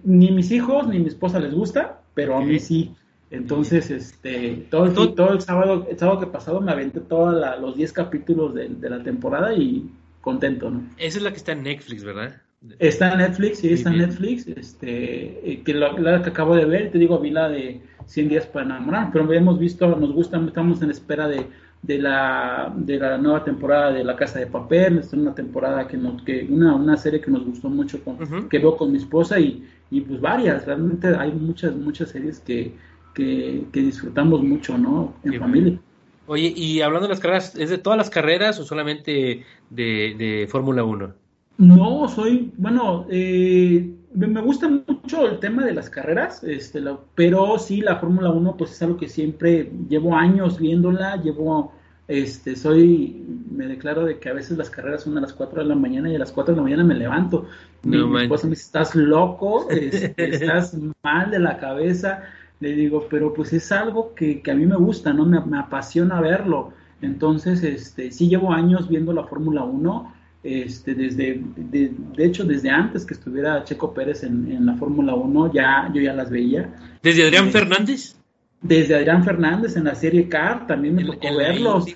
[0.02, 2.94] ni mis hijos ni mi esposa les gusta, pero a mí sí.
[3.34, 7.76] Entonces, este, todo, el, todo el sábado, el sábado que pasado me aventé todos los
[7.76, 10.84] 10 capítulos de, la temporada y contento, ¿no?
[10.96, 12.36] Esa es la que está en Netflix, ¿verdad?
[12.78, 16.90] Está en Netflix, sí, está en Netflix, este, eh, que la, que acabo de ver,
[16.90, 20.80] te digo, vi la de 100 días para enamorar, pero hemos visto, nos gusta, estamos
[20.80, 21.46] en espera de,
[21.82, 25.98] de la, de la nueva temporada de La Casa de Papel, es una temporada que
[25.98, 29.38] nos, que una, una serie que nos gustó mucho, con, que veo con mi esposa
[29.38, 32.72] y, y pues varias, realmente hay muchas, muchas series que,
[33.14, 35.14] que, disfrutamos mucho, ¿no?
[35.24, 35.78] En familia.
[36.26, 40.46] Oye, y hablando de las carreras, ¿es de todas las carreras o solamente de, de
[40.50, 41.14] Fórmula 1?
[41.58, 46.82] No, soy, bueno, eh, me gusta mucho el tema de las carreras, este,
[47.14, 51.72] pero sí, la Fórmula 1 pues es algo que siempre llevo años viéndola, llevo,
[52.08, 55.68] este, soy, me declaro de que a veces las carreras son a las 4 de
[55.68, 57.46] la mañana y a las 4 de la mañana me levanto.
[57.84, 62.24] mi, esposa me dice, estás loco, este, estás mal de la cabeza.
[62.60, 65.24] Le digo, pero pues es algo que, que a mí me gusta, ¿no?
[65.24, 66.72] Me, me apasiona verlo.
[67.02, 73.06] Entonces, este, sí llevo años viendo la Fórmula 1 este, desde, de, hecho, desde antes
[73.06, 76.70] que estuviera Checo Pérez en, la Fórmula 1, ya, yo ya las veía.
[77.02, 78.14] ¿Desde Adrián Fernández?
[78.60, 81.86] Desde Adrián Fernández en la serie Car, también me tocó verlos.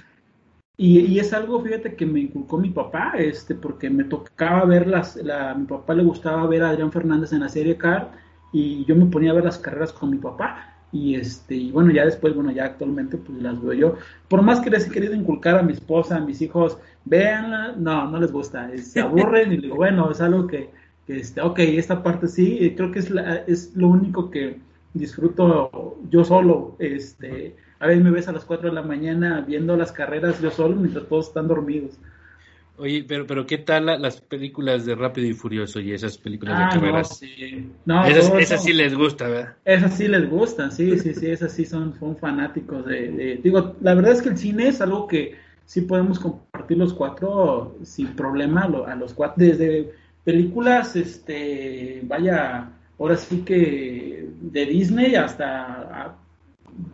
[0.78, 5.16] Y, es algo, fíjate, que me inculcó mi papá, este, porque me tocaba ver las,
[5.16, 8.12] la, mi papá le gustaba ver a Adrián Fernández en la serie Car
[8.53, 11.90] y yo me ponía a ver las carreras con mi papá y este y bueno
[11.90, 13.94] ya después bueno ya actualmente pues las veo yo.
[14.28, 18.11] Por más que les he querido inculcar a mi esposa a mis hijos véanla no
[18.11, 20.70] no les gusta se aburren y digo bueno es algo que,
[21.07, 24.61] que este ok esta parte sí creo que es la, es lo único que
[24.94, 29.76] disfruto yo solo este a veces me ves a las 4 de la mañana viendo
[29.76, 31.99] las carreras yo solo mientras todos están dormidos
[32.78, 36.64] Oye, pero, pero ¿qué tal las películas de Rápido y Furioso y esas películas de
[36.64, 37.18] ah, carreras?
[37.18, 37.70] sí.
[38.38, 39.56] esas, sí les gusta, ¿verdad?
[39.64, 43.94] Esas sí les gustan, sí, sí, sí, esas sí son, son fanáticos de, Digo, la
[43.94, 48.62] verdad es que el cine es algo que sí podemos compartir los cuatro sin problema,
[48.62, 56.16] a los cuatro, desde películas, este, vaya, ahora sí que de Disney hasta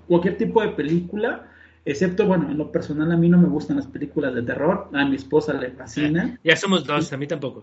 [0.08, 1.46] cualquier tipo de película
[1.84, 5.04] Excepto, bueno, en lo personal a mí no me gustan las películas de terror, a
[5.04, 6.38] mi esposa le fascina.
[6.42, 7.62] Ya somos dos, a mí tampoco.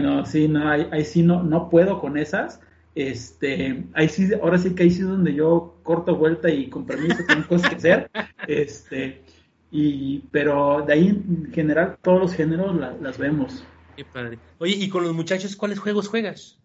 [0.00, 2.60] no, sí, no, ahí, sí no, no puedo con esas.
[2.94, 6.86] Este, ahí sí, ahora sí que ahí sí es donde yo corto vuelta y con
[6.86, 8.10] permiso tengo cosas que hacer.
[8.48, 9.22] Este,
[9.70, 13.62] y, pero de ahí en general todos los géneros las vemos.
[13.96, 14.38] Qué padre.
[14.58, 16.58] Oye, ¿y con los muchachos cuáles juegos juegas?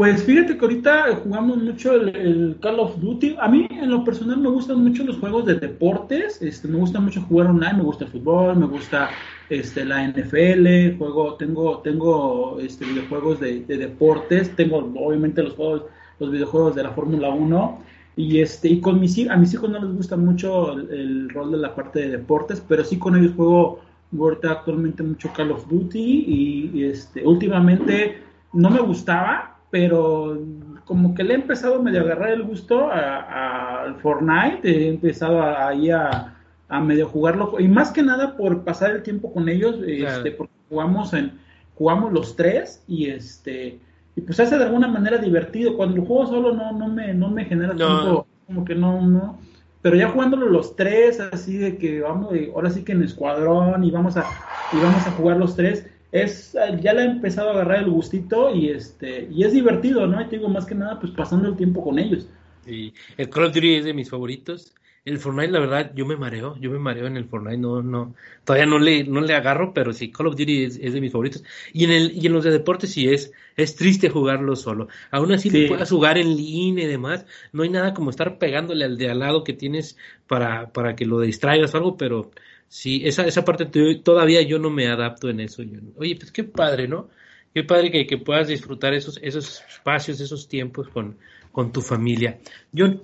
[0.00, 3.36] Pues fíjate que ahorita jugamos mucho el, Call of Duty.
[3.38, 6.40] A mí, en lo personal, me gustan mucho los juegos de deportes.
[6.40, 9.10] Este, me gusta mucho jugar online, me gusta el fútbol, me gusta
[9.50, 10.96] este, la NFL.
[10.96, 14.56] Juego, tengo, tengo este, videojuegos de, deportes.
[14.56, 15.82] Tengo, obviamente, los juegos,
[16.18, 17.78] los videojuegos de la Fórmula 1.
[18.16, 21.58] Y este, y con mis a mis hijos no les gusta mucho el, rol de
[21.58, 23.80] la parte de deportes, pero sí con ellos juego
[24.18, 30.38] ahorita actualmente mucho Call of Duty y, y este, últimamente no me gustaba, pero
[30.84, 35.90] como que le he empezado medio a agarrar el gusto al Fortnite, he empezado ahí
[35.90, 36.34] a,
[36.68, 40.52] a, medio jugarlo, y más que nada por pasar el tiempo con ellos, este, porque
[40.68, 41.32] jugamos en,
[41.76, 43.78] jugamos los tres, y este,
[44.16, 47.30] y pues hace de alguna manera divertido, cuando lo juego solo no, no me, no
[47.30, 49.38] me genera tanto, como que no, no,
[49.82, 53.92] pero ya jugándolo los tres, así de que vamos, ahora sí que en escuadrón, y
[53.92, 54.24] vamos a,
[54.72, 58.54] y vamos a jugar los tres, es ya le ha empezado a agarrar el gustito
[58.54, 60.20] y este y es divertido, ¿no?
[60.20, 62.26] Y te digo más que nada pues pasando el tiempo con ellos.
[62.66, 64.74] Y el Call of Duty es de mis favoritos.
[65.02, 68.14] El Fortnite, la verdad, yo me mareo, yo me mareo en el Fortnite, no, no,
[68.44, 71.42] todavía no le, no le agarro, pero sí, Call of Duty es, de mis favoritos.
[71.72, 74.88] Y en el, y en los de deportes sí es, es triste jugarlo solo.
[75.10, 75.66] Aún así sí.
[75.68, 79.20] puedas jugar en línea y demás, no hay nada como estar pegándole al de al
[79.20, 79.96] lado que tienes
[80.26, 82.30] para, para que lo distraigas o algo, pero
[82.70, 83.66] Sí, esa, esa parte
[83.96, 85.62] todavía yo no me adapto en eso.
[85.96, 87.08] oye, pues qué padre, ¿no?
[87.52, 91.18] Qué padre que, que, puedas disfrutar esos, esos espacios, esos tiempos con,
[91.50, 92.38] con tu familia.
[92.72, 93.02] John,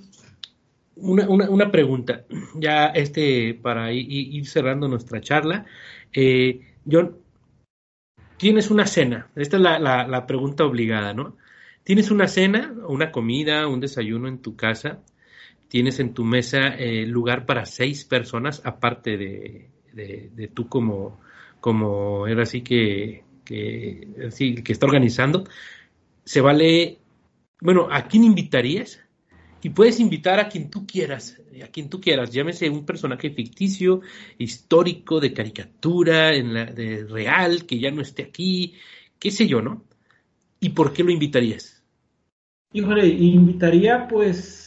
[0.94, 5.66] una, una, una, pregunta, ya este, para ir, cerrando nuestra charla.
[6.12, 7.16] Eh, John,
[8.36, 11.36] tienes una cena, esta es la, la, la pregunta obligada, ¿no?
[11.82, 15.00] Tienes una cena, una comida, un desayuno en tu casa
[15.68, 21.20] tienes en tu mesa eh, lugar para seis personas, aparte de, de, tú como,
[21.60, 24.08] como era así que, que,
[24.64, 25.44] que está organizando.
[26.24, 26.98] Se vale,
[27.60, 29.00] bueno, ¿a quién invitarías?
[29.62, 34.00] Y puedes invitar a quien tú quieras, a quien tú quieras, llámese un personaje ficticio,
[34.38, 38.74] histórico, de caricatura, en la, de real, que ya no esté aquí,
[39.18, 39.84] qué sé yo, ¿no?
[40.60, 41.82] ¿Y por qué lo invitarías?
[42.72, 44.65] Híjole, invitaría pues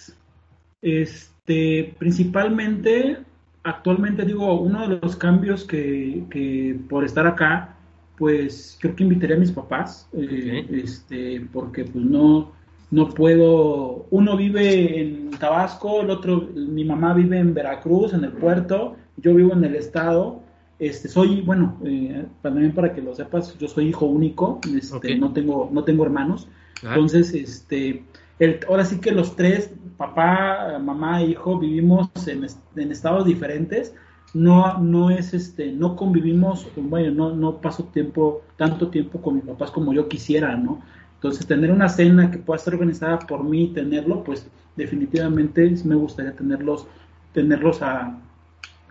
[0.82, 3.18] este, principalmente,
[3.64, 7.76] actualmente digo, uno de los cambios que, que por estar acá,
[8.18, 12.52] pues creo que invitaría a mis papás, eh, este, porque pues no,
[12.92, 18.34] no puedo, uno vive en Tabasco, el otro, mi mamá vive en Veracruz, en el
[18.34, 20.42] puerto, yo vivo en el estado,
[20.80, 25.32] este, soy, bueno, eh, también para que lo sepas, yo soy hijo único, este, no
[25.32, 26.50] tengo, no tengo hermanos,
[26.84, 26.90] ah.
[26.90, 28.04] entonces, este,
[28.40, 32.46] el, ahora sí que los tres, papá, mamá e hijo, vivimos en,
[32.90, 33.94] estados diferentes,
[34.34, 39.44] no, no es este, no convivimos, bueno, no, no paso tiempo, tanto tiempo con mis
[39.44, 40.82] papás como yo quisiera, ¿no?
[41.16, 45.96] Entonces, tener una cena que pueda ser organizada por mí y tenerlo, pues definitivamente me
[45.96, 46.88] gustaría tenerlos,
[47.34, 48.18] tenerlos a,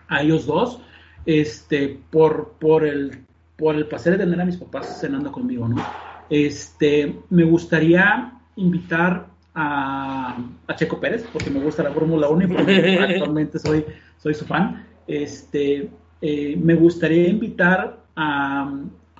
[0.08, 0.82] a ellos dos,
[1.24, 3.24] este, por, por el,
[3.56, 5.82] por el placer de tener a mis papás cenando conmigo, ¿no?
[6.28, 9.27] Este, me gustaría invitar
[9.60, 10.36] a,
[10.68, 13.84] a Checo Pérez, porque me gusta la Fórmula 1 y porque actualmente soy,
[14.16, 14.86] soy su fan.
[15.08, 15.90] Este,
[16.22, 18.72] eh, me gustaría invitar a,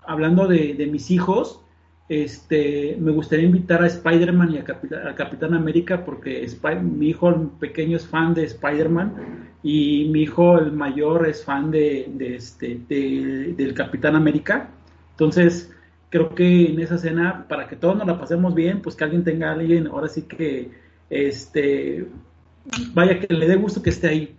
[0.07, 1.61] hablando de, mis hijos,
[2.09, 4.65] este, me gustaría invitar a Spider-Man y a,
[5.17, 6.47] Capitán América porque
[6.83, 12.13] mi hijo pequeño es fan de Spider-Man y mi hijo el mayor es fan de,
[12.21, 14.71] este, del Capitán América.
[15.11, 15.75] Entonces,
[16.11, 19.25] creo que en esa cena, para que todos nos la pasemos bien, pues que alguien
[19.25, 20.71] tenga a alguien, ahora sí que,
[21.11, 22.07] este,
[22.95, 24.37] vaya que le dé gusto que esté ahí.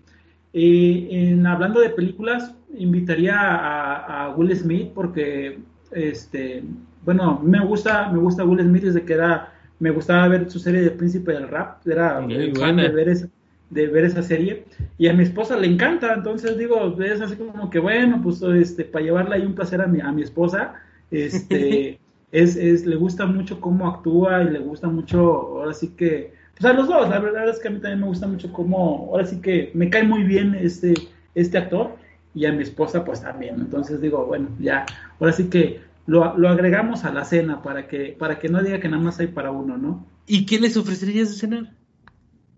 [0.53, 5.59] en, hablando de películas, invitaría a, Will Smith porque,
[5.91, 6.63] este,
[7.03, 10.81] bueno, me gusta, me gusta Will Smith desde que era, me gustaba ver su serie
[10.81, 12.15] de Príncipe del Rap, era
[12.55, 13.27] fan de ver, esa,
[13.69, 14.65] de ver esa serie,
[14.97, 18.85] y a mi esposa le encanta, entonces digo, es así como que bueno, pues este,
[18.85, 20.73] para llevarle ahí un placer a mi, a mi esposa,
[21.11, 21.99] este,
[22.31, 25.19] es, es, le gusta mucho cómo actúa y le gusta mucho,
[25.59, 28.07] ahora sí que, pues a los dos, la verdad es que a mí también me
[28.07, 30.93] gusta mucho cómo, ahora sí que me cae muy bien este,
[31.35, 31.95] este actor
[32.35, 34.85] y a mi esposa pues también, entonces digo, bueno, ya,
[35.19, 38.79] ahora sí que lo, lo agregamos a la cena para que, para que no diga
[38.79, 40.05] que nada más hay para uno, ¿no?
[40.25, 41.73] ¿Y qué les ofrecerías de cenar?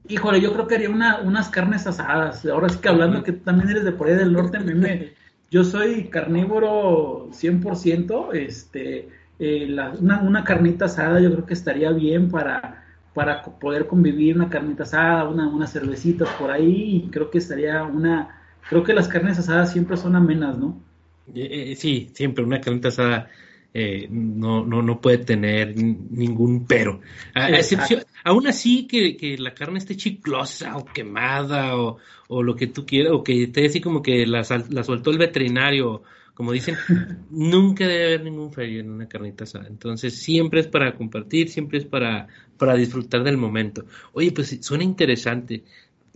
[0.07, 2.45] Híjole, yo creo que haría una, unas carnes asadas.
[2.45, 5.13] Ahora sí que hablando que también eres de por ahí del norte, a mí me,
[5.51, 9.67] yo soy carnívoro 100%, este, eh,
[9.99, 14.83] una, una, carnita asada yo creo que estaría bien para, para poder convivir, una carnita
[14.83, 19.73] asada, una, unas cervecitas por ahí, creo que estaría una, creo que las carnes asadas
[19.73, 20.81] siempre son amenas, ¿no?
[21.35, 23.29] Eh, eh, sí, siempre una carnita asada
[23.73, 26.99] eh, no, no, no puede tener ningún pero.
[27.33, 31.97] A, excepción, aún así que, que, la carne esté chiclosa o quemada o,
[32.27, 35.17] o, lo que tú quieras, o que esté así como que la, la soltó el
[35.17, 36.03] veterinario,
[36.33, 36.75] como dicen,
[37.29, 39.67] nunca debe haber ningún fallo en una carnita asada.
[39.67, 43.85] Entonces siempre es para compartir, siempre es para, para disfrutar del momento.
[44.11, 45.63] Oye, pues suena interesante.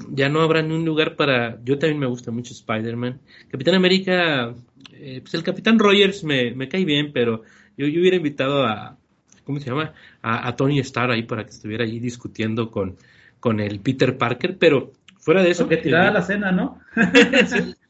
[0.10, 1.58] Ya no habrá ni un lugar para...
[1.64, 3.20] Yo también me gusta mucho Spider-Man.
[3.50, 4.54] Capitán América
[4.92, 7.44] eh, pues el Capitán Rogers me, me, cae bien, pero
[7.78, 8.98] yo, yo, hubiera invitado a,
[9.44, 9.94] ¿cómo se llama?
[10.22, 12.96] A, Tony Starr ahí para que estuviera allí discutiendo con,
[13.40, 15.68] con el Peter Parker, pero fuera de eso...
[15.68, 16.80] Que tirara eh, la cena, ¿no?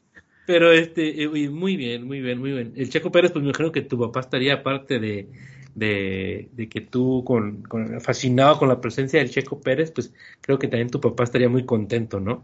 [0.46, 2.72] Pero este, eh, muy bien, muy bien, muy bien.
[2.76, 5.28] El Checo Pérez, pues me imagino que tu papá estaría aparte de,
[5.76, 10.58] de, de que tú con, con, fascinado con la presencia del Checo Pérez, pues creo
[10.58, 12.42] que también tu papá estaría muy contento, ¿no?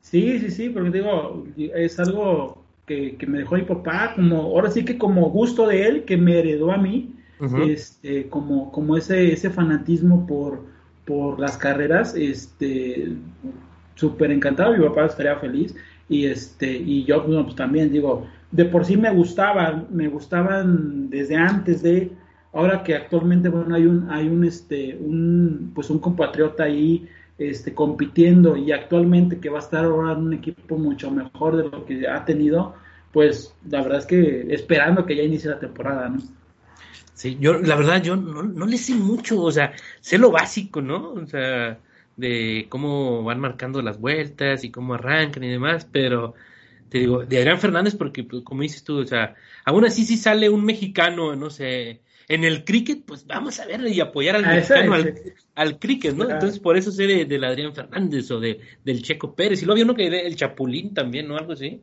[0.00, 4.84] Sí, sí, sí, porque digo, es algo que, me dejó mi papá, como, ahora sí
[4.84, 7.14] que como gusto de él, que me heredó a mí,
[7.68, 10.64] este, como, como ese, ese fanatismo por,
[11.04, 13.12] por las carreras, este,
[13.96, 15.74] súper encantado, mi papá estaría feliz,
[16.08, 21.36] y este, y yo pues también digo, de por sí me gustaban, me gustaban desde
[21.36, 22.12] antes de,
[22.52, 27.72] ahora que actualmente, bueno, hay un, hay un, este, un, pues un compatriota ahí, este,
[27.72, 31.84] compitiendo y actualmente que va a estar ahora en un equipo mucho mejor de lo
[31.84, 32.74] que ha tenido,
[33.12, 36.18] pues la verdad es que esperando que ya inicie la temporada, ¿no?
[37.14, 40.80] Sí, yo la verdad yo no, no le sé mucho, o sea, sé lo básico,
[40.80, 41.12] ¿no?
[41.12, 41.78] O sea,
[42.16, 46.34] de cómo van marcando las vueltas y cómo arrancan y demás, pero
[46.88, 49.34] te digo, de Adrián Fernández, porque pues, como dices tú, o sea,
[49.64, 53.80] aún así si sale un mexicano, no sé, en el cricket, pues vamos a ver
[53.88, 54.94] y apoyar al ah, mexicano
[55.54, 56.30] al, cricket, ¿no?
[56.30, 59.74] Entonces por eso sé de, del Adrián Fernández o de, del Checo Pérez, y luego
[59.74, 61.36] había uno que el Chapulín también, ¿no?
[61.36, 61.82] Algo así.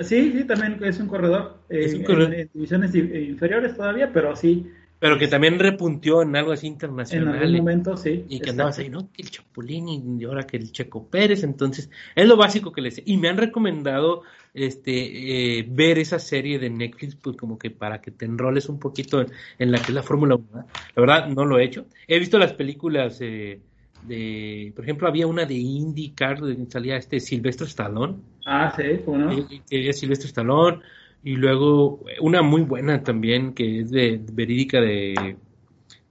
[0.00, 1.58] Sí, sí, también es un corredor.
[1.68, 2.34] Eh, es un corredor.
[2.34, 4.66] En, divisiones inferiores todavía, pero sí.
[5.04, 7.36] Pero que también repuntió en algo así internacional.
[7.36, 8.24] En algún momento, sí.
[8.26, 9.12] Y que andabas ahí, ¿no?
[9.12, 11.44] Que el Chapulín y ahora que el Checo Pérez.
[11.44, 13.02] Entonces, es lo básico que les.
[13.04, 14.22] Y me han recomendado
[14.54, 18.78] este eh, ver esa serie de Netflix, pues como que para que te enroles un
[18.78, 20.46] poquito en, la que es la Fórmula 1.
[20.54, 21.84] La verdad, no lo he hecho.
[22.08, 23.18] He visto las películas.
[23.20, 23.60] Eh,
[24.04, 28.16] de, por ejemplo, había una de IndyCar donde salía este Silvestre Stallone.
[28.46, 29.28] Ah, sí, ¿cómo
[29.68, 30.80] Que es Silvestre Stallone.
[31.24, 35.36] Y luego una muy buena también, que es de, verídica de,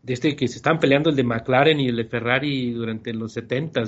[0.02, 3.34] de este que se estaban peleando el de McLaren y el de Ferrari durante los
[3.34, 3.84] 70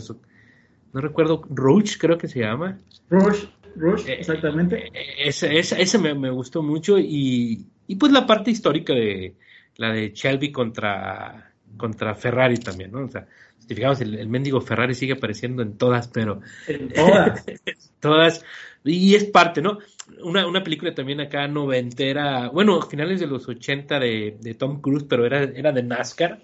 [0.93, 2.79] No recuerdo, Rouge creo que se llama.
[3.09, 4.91] Rouge, Rush, eh, exactamente.
[5.17, 9.35] Ese, ese, me, gustó mucho y, y, pues la parte histórica de
[9.77, 13.03] la de Shelby contra, contra Ferrari también, ¿no?
[13.03, 13.27] O sea,
[13.67, 16.39] si fijamos, el, el mendigo Ferrari sigue apareciendo en todas, pero...
[16.67, 17.45] En todas.
[17.99, 18.45] todas.
[18.85, 19.79] Y es parte, ¿no?
[20.21, 25.03] Una, una película también acá noventera, bueno, finales de los 80 de, de Tom Cruise,
[25.03, 26.41] pero era, era de NASCAR.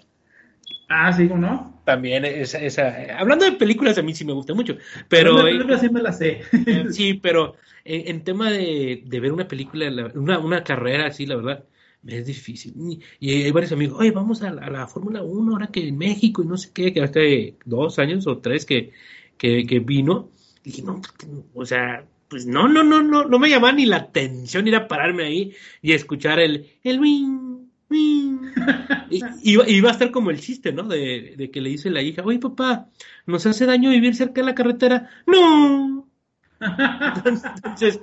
[0.88, 1.80] Ah, sí, ¿no?
[1.84, 4.76] También esa, esa, hablando de películas a mí sí me gusta mucho,
[5.08, 6.42] pero de películas sí me la sé.
[6.66, 11.36] Eh, sí, pero en, tema de, de, ver una película, una, una carrera así, la
[11.36, 11.64] verdad,
[12.06, 12.74] es difícil.
[13.20, 16.46] Y, hay varios amigos, oye, vamos a la, Fórmula 1 ahora que en México y
[16.46, 18.92] no sé qué, que hace dos años o tres que,
[19.38, 20.30] que, que vino.
[20.64, 21.00] Y dije, no,
[21.54, 24.88] o sea, pues no, no, no, no, no me llamaba ni la atención ir a
[24.88, 28.38] pararme ahí y escuchar el, el wing, wing.
[29.10, 29.20] Y,
[29.76, 30.84] iba, a estar como el chiste, ¿no?
[30.84, 32.88] De, de, que le dice la hija, oye papá,
[33.26, 35.10] ¿nos hace daño vivir cerca de la carretera?
[35.26, 36.08] No.
[37.16, 38.00] Entonces,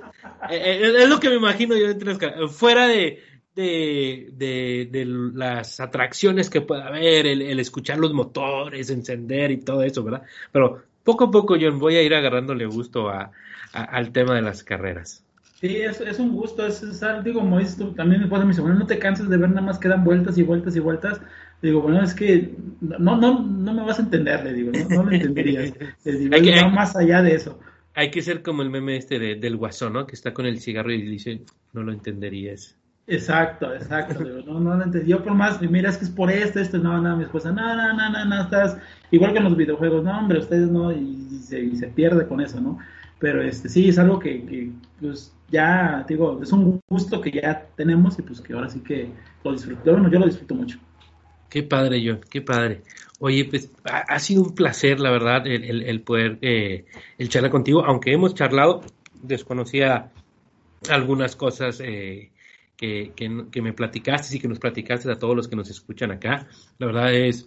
[0.48, 3.24] eh, eh, es lo que me imagino yo entre las fuera de,
[3.56, 9.56] de, de, de, las atracciones que pueda haber, el, el, escuchar los motores, encender y
[9.56, 10.22] todo eso, ¿verdad?
[10.52, 13.32] Pero poco a poco, John, voy a ir agarrándole gusto a,
[13.72, 15.24] al tema de las carreras.
[15.60, 16.80] Sí, es, es un gusto, es,
[17.24, 19.50] digo, como dices tú, también mi esposa me dice, bueno, no te canses de ver
[19.50, 21.20] nada más que dan vueltas y vueltas y vueltas.
[21.60, 25.12] Digo, bueno, es que no, no, no me vas a entender, le digo, no, lo
[25.12, 25.74] entenderías.
[26.04, 27.58] Le digo, hay que, más allá de eso.
[27.94, 30.06] Hay que ser como el meme este de, del guasón, ¿no?
[30.06, 31.42] Que está con el cigarro y dice,
[31.74, 32.78] no lo entenderías.
[33.10, 34.22] Exacto, exacto.
[34.46, 35.10] no, no lo entendí.
[35.10, 37.74] Yo por más, mira, es que es por esto, esto, no, no, mi esposa, no,
[37.74, 38.76] no, no, no, no, estás
[39.10, 42.40] igual que en los videojuegos, no, hombre, ustedes no, y, se, y se pierde con
[42.40, 42.78] eso, ¿no?
[43.18, 48.16] Pero este sí, es algo que, pues ya, digo, es un gusto que ya tenemos
[48.20, 49.10] y pues que ahora sí que
[49.42, 49.90] lo disfruto.
[49.90, 50.78] Bueno, yo lo disfruto mucho.
[51.48, 52.82] Qué padre, John, qué padre.
[53.18, 56.86] Oye, pues ha, sido un placer, la verdad, el, el, poder eh,
[57.18, 58.82] el charlar contigo, aunque hemos charlado,
[59.20, 60.12] desconocía
[60.88, 62.30] algunas cosas eh,
[62.80, 66.10] que, que, que, me platicaste y que nos platicaste a todos los que nos escuchan
[66.12, 66.48] acá.
[66.78, 67.46] La verdad es,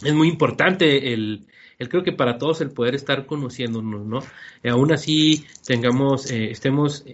[0.00, 1.44] es muy importante el,
[1.76, 4.20] el creo que para todos el poder estar conociéndonos, ¿no?
[4.62, 7.04] Y aún así tengamos, eh, estemos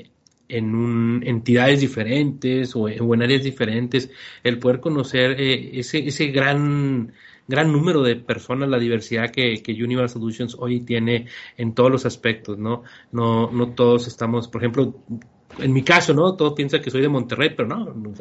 [0.49, 4.11] en un, entidades diferentes o, en áreas diferentes,
[4.45, 7.15] el poder conocer eh, ese, ese gran
[7.49, 11.27] gran número de personas, la diversidad que, que Universal Solutions hoy tiene
[11.57, 12.85] en todos los aspectos, ¿no?
[13.13, 14.95] No, no todos estamos, por ejemplo,
[15.59, 16.37] en mi caso, ¿no?
[16.37, 18.13] Todos piensan que soy de Monterrey, pero no, no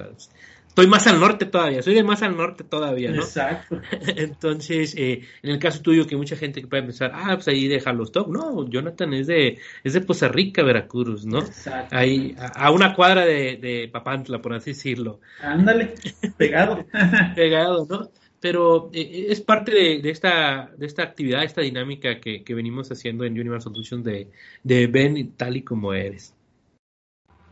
[0.80, 3.22] estoy más al norte todavía, soy de más al norte todavía, ¿no?
[3.22, 3.82] Exacto.
[4.16, 7.84] Entonces, eh, en el caso tuyo, que mucha gente puede pensar, ah, pues ahí de
[8.14, 11.40] Top, no, Jonathan es de, es de Poza Rica, Veracruz, ¿no?
[11.40, 11.96] Exacto.
[11.96, 15.20] Ahí, a, una cuadra de, de Papantla, por así decirlo.
[15.42, 15.96] Ándale,
[16.38, 16.86] pegado.
[17.36, 18.10] pegado, ¿no?
[18.40, 23.26] Pero eh, es parte de, esta, de esta actividad, esta dinámica que, que venimos haciendo
[23.26, 24.30] en Universal Solutions de,
[24.64, 26.34] de ven tal y como eres.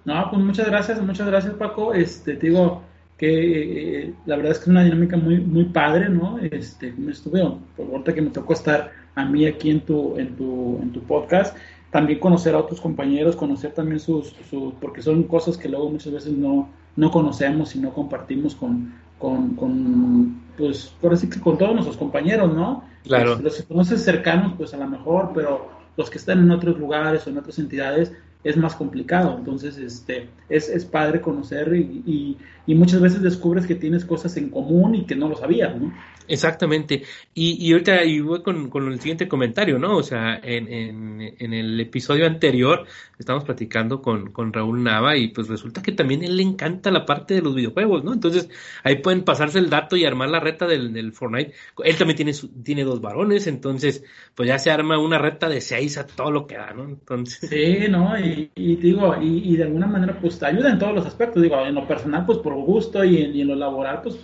[0.08, 1.93] No, pues muchas gracias, muchas gracias Paco.
[1.93, 2.82] Este, te digo,
[3.18, 6.39] que eh, la verdad es que es una dinámica muy muy padre, ¿no?
[6.39, 7.41] Este, me estuve,
[7.76, 11.01] por ahorita que me tocó estar a mí aquí en tu, en tu, en tu
[11.01, 11.58] podcast,
[11.91, 14.34] también conocer a otros compañeros, conocer también sus,
[14.80, 19.55] porque son cosas que luego muchas veces no, no conocemos y no compartimos con, con,
[19.55, 22.86] con pues, por así que con todos nuestros compañeros, ¿no?
[23.03, 23.32] Claro.
[23.32, 26.80] Los, los que conoces cercanos, pues a lo mejor, pero los que están en otros
[26.80, 28.14] lugares o en otras entidades,
[28.44, 29.36] es más complicado.
[29.38, 34.50] Entonces, este, es, es padre conocer y, y, muchas veces descubres que tienes cosas en
[34.50, 35.94] común y que no lo sabías, ¿no?
[36.28, 37.04] Exactamente.
[37.34, 39.96] Y, y ahorita y voy con, con, el siguiente comentario, ¿no?
[39.96, 42.86] O sea, en, en, en el episodio anterior
[43.18, 47.06] estamos platicando con, con, Raúl Nava y pues resulta que también él le encanta la
[47.06, 48.14] parte de los videojuegos, ¿no?
[48.14, 48.50] Entonces
[48.84, 51.54] ahí pueden pasarse el dato y armar la reta del, del Fortnite.
[51.84, 52.34] Él también tiene,
[52.64, 54.04] tiene dos varones, entonces
[54.36, 56.84] pues ya se arma una reta de seis a todo lo que da, ¿no?
[56.84, 57.50] Entonces...
[57.50, 58.20] Sí, ¿no?
[58.20, 61.42] Y, y digo, y, y, de alguna manera pues te ayuda en todos los aspectos,
[61.42, 64.18] digo, en lo personal pues por gusto y en, y en lo laboral pues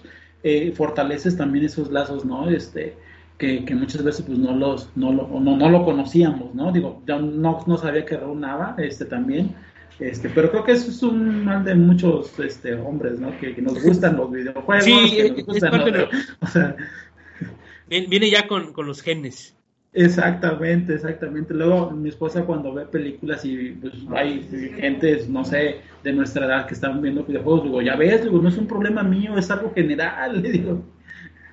[0.44, 2.50] eh, fortaleces también esos lazos, ¿no?
[2.50, 2.96] Este,
[3.38, 6.72] que, que, muchas veces pues no los no lo, no, no lo conocíamos, ¿no?
[6.72, 9.56] Digo, yo no, no sabía que Raúl Nava, este también,
[10.00, 13.38] este, pero creo que eso es un mal de muchos este, hombres, ¿no?
[13.40, 14.84] Que, nos gustan los videojuegos.
[14.84, 16.04] Sí, es parte de...
[16.42, 16.76] o sea...
[17.88, 19.56] Viene ya con, con los genes.
[19.94, 21.54] Exactamente, exactamente.
[21.54, 24.42] Luego mi esposa cuando ve películas y pues hay
[24.80, 28.50] gente, no sé, de nuestra edad que están viendo videojuegos, digo, ya ves, digo, no
[28.50, 30.84] es un problema mío, es algo general, le digo.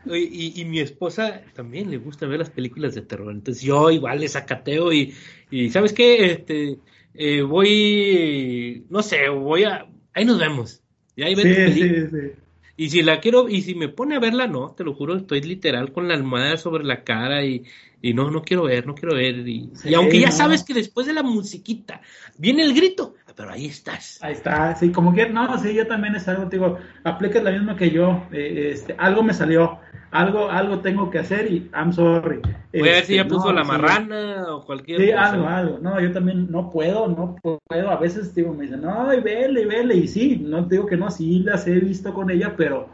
[0.07, 4.21] Y, y, mi esposa también le gusta ver las películas de terror, entonces yo igual
[4.21, 5.15] le sacateo y,
[5.51, 6.33] y ¿sabes qué?
[6.33, 6.79] Este,
[7.13, 10.83] eh, voy, no sé, voy a, ahí nos vemos.
[11.17, 12.33] Y ahí sí, sí, sí.
[12.81, 15.43] Y si la quiero, y si me pone a verla, no, te lo juro, estoy
[15.43, 17.63] literal con la almohada sobre la cara y,
[18.01, 19.47] y no, no quiero ver, no quiero ver.
[19.47, 22.01] Y, aunque ya sabes que después de la musiquita
[22.39, 24.19] viene el grito, pero ahí estás.
[24.23, 27.77] Ahí está, sí, como que, no, sí, yo también es algo, digo, aplicas la misma
[27.77, 29.79] que yo, eh, este, algo me salió,
[30.11, 32.41] algo, algo tengo que hacer y I'm sorry.
[32.73, 35.79] Voy a ver si ya este, puso la marrana o cualquier Sí, algo, algo.
[35.79, 37.91] No, yo también no puedo, no puedo.
[37.91, 39.97] A veces digo, me dicen, no, y vele, y vele.
[39.97, 42.89] Y sí, no digo que no, sí las he visto con ella, pero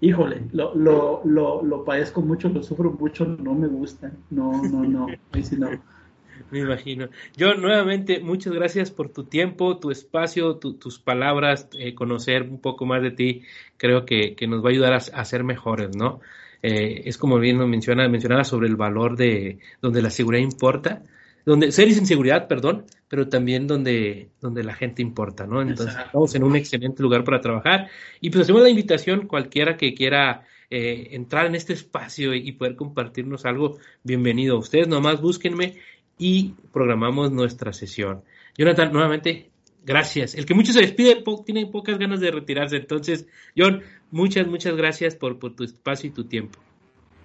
[0.00, 4.10] híjole, lo, lo, lo, lo padezco mucho, lo sufro mucho, no me gusta.
[4.30, 5.06] No, no, no.
[5.32, 5.68] Ahí sí no.
[6.50, 7.08] Me imagino.
[7.36, 12.86] Yo nuevamente, muchas gracias por tu tiempo, tu espacio, tus palabras, eh, conocer un poco
[12.86, 13.42] más de ti,
[13.76, 16.20] creo que, que nos va a ayudar a, a ser mejores, ¿no?
[16.62, 21.02] Eh, es como bien lo menciona, mencionaba sobre el valor de donde la seguridad importa,
[21.44, 25.62] donde ser y sin seguridad, perdón, pero también donde, donde la gente importa, ¿no?
[25.62, 27.88] Entonces estamos en un excelente lugar para trabajar
[28.20, 32.74] y pues hacemos la invitación cualquiera que quiera eh, entrar en este espacio y, poder
[32.74, 34.58] compartirnos algo, bienvenido.
[34.58, 35.76] Ustedes nomás búsquenme
[36.18, 38.22] y programamos nuestra sesión.
[38.56, 39.50] Jonathan, nuevamente,
[39.84, 40.34] gracias.
[40.34, 42.76] El que mucho se despide tiene pocas ganas de retirarse.
[42.76, 46.58] Entonces, John, muchas, muchas gracias por, por tu espacio y tu tiempo.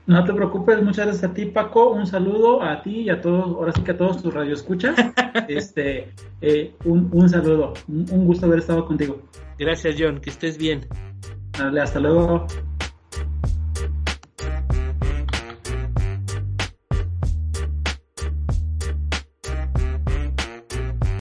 [0.08, 1.92] No te preocupes, muchas gracias a ti, Paco.
[1.92, 4.96] Un saludo a ti y a todos, ahora sí que a todos tus radioescuchas.
[5.48, 6.10] este,
[6.42, 9.22] eh, un, un, saludo, un, un gusto haber estado contigo.
[9.60, 10.88] Gracias, John, que estés bien.
[11.58, 12.48] Dale, hasta luego.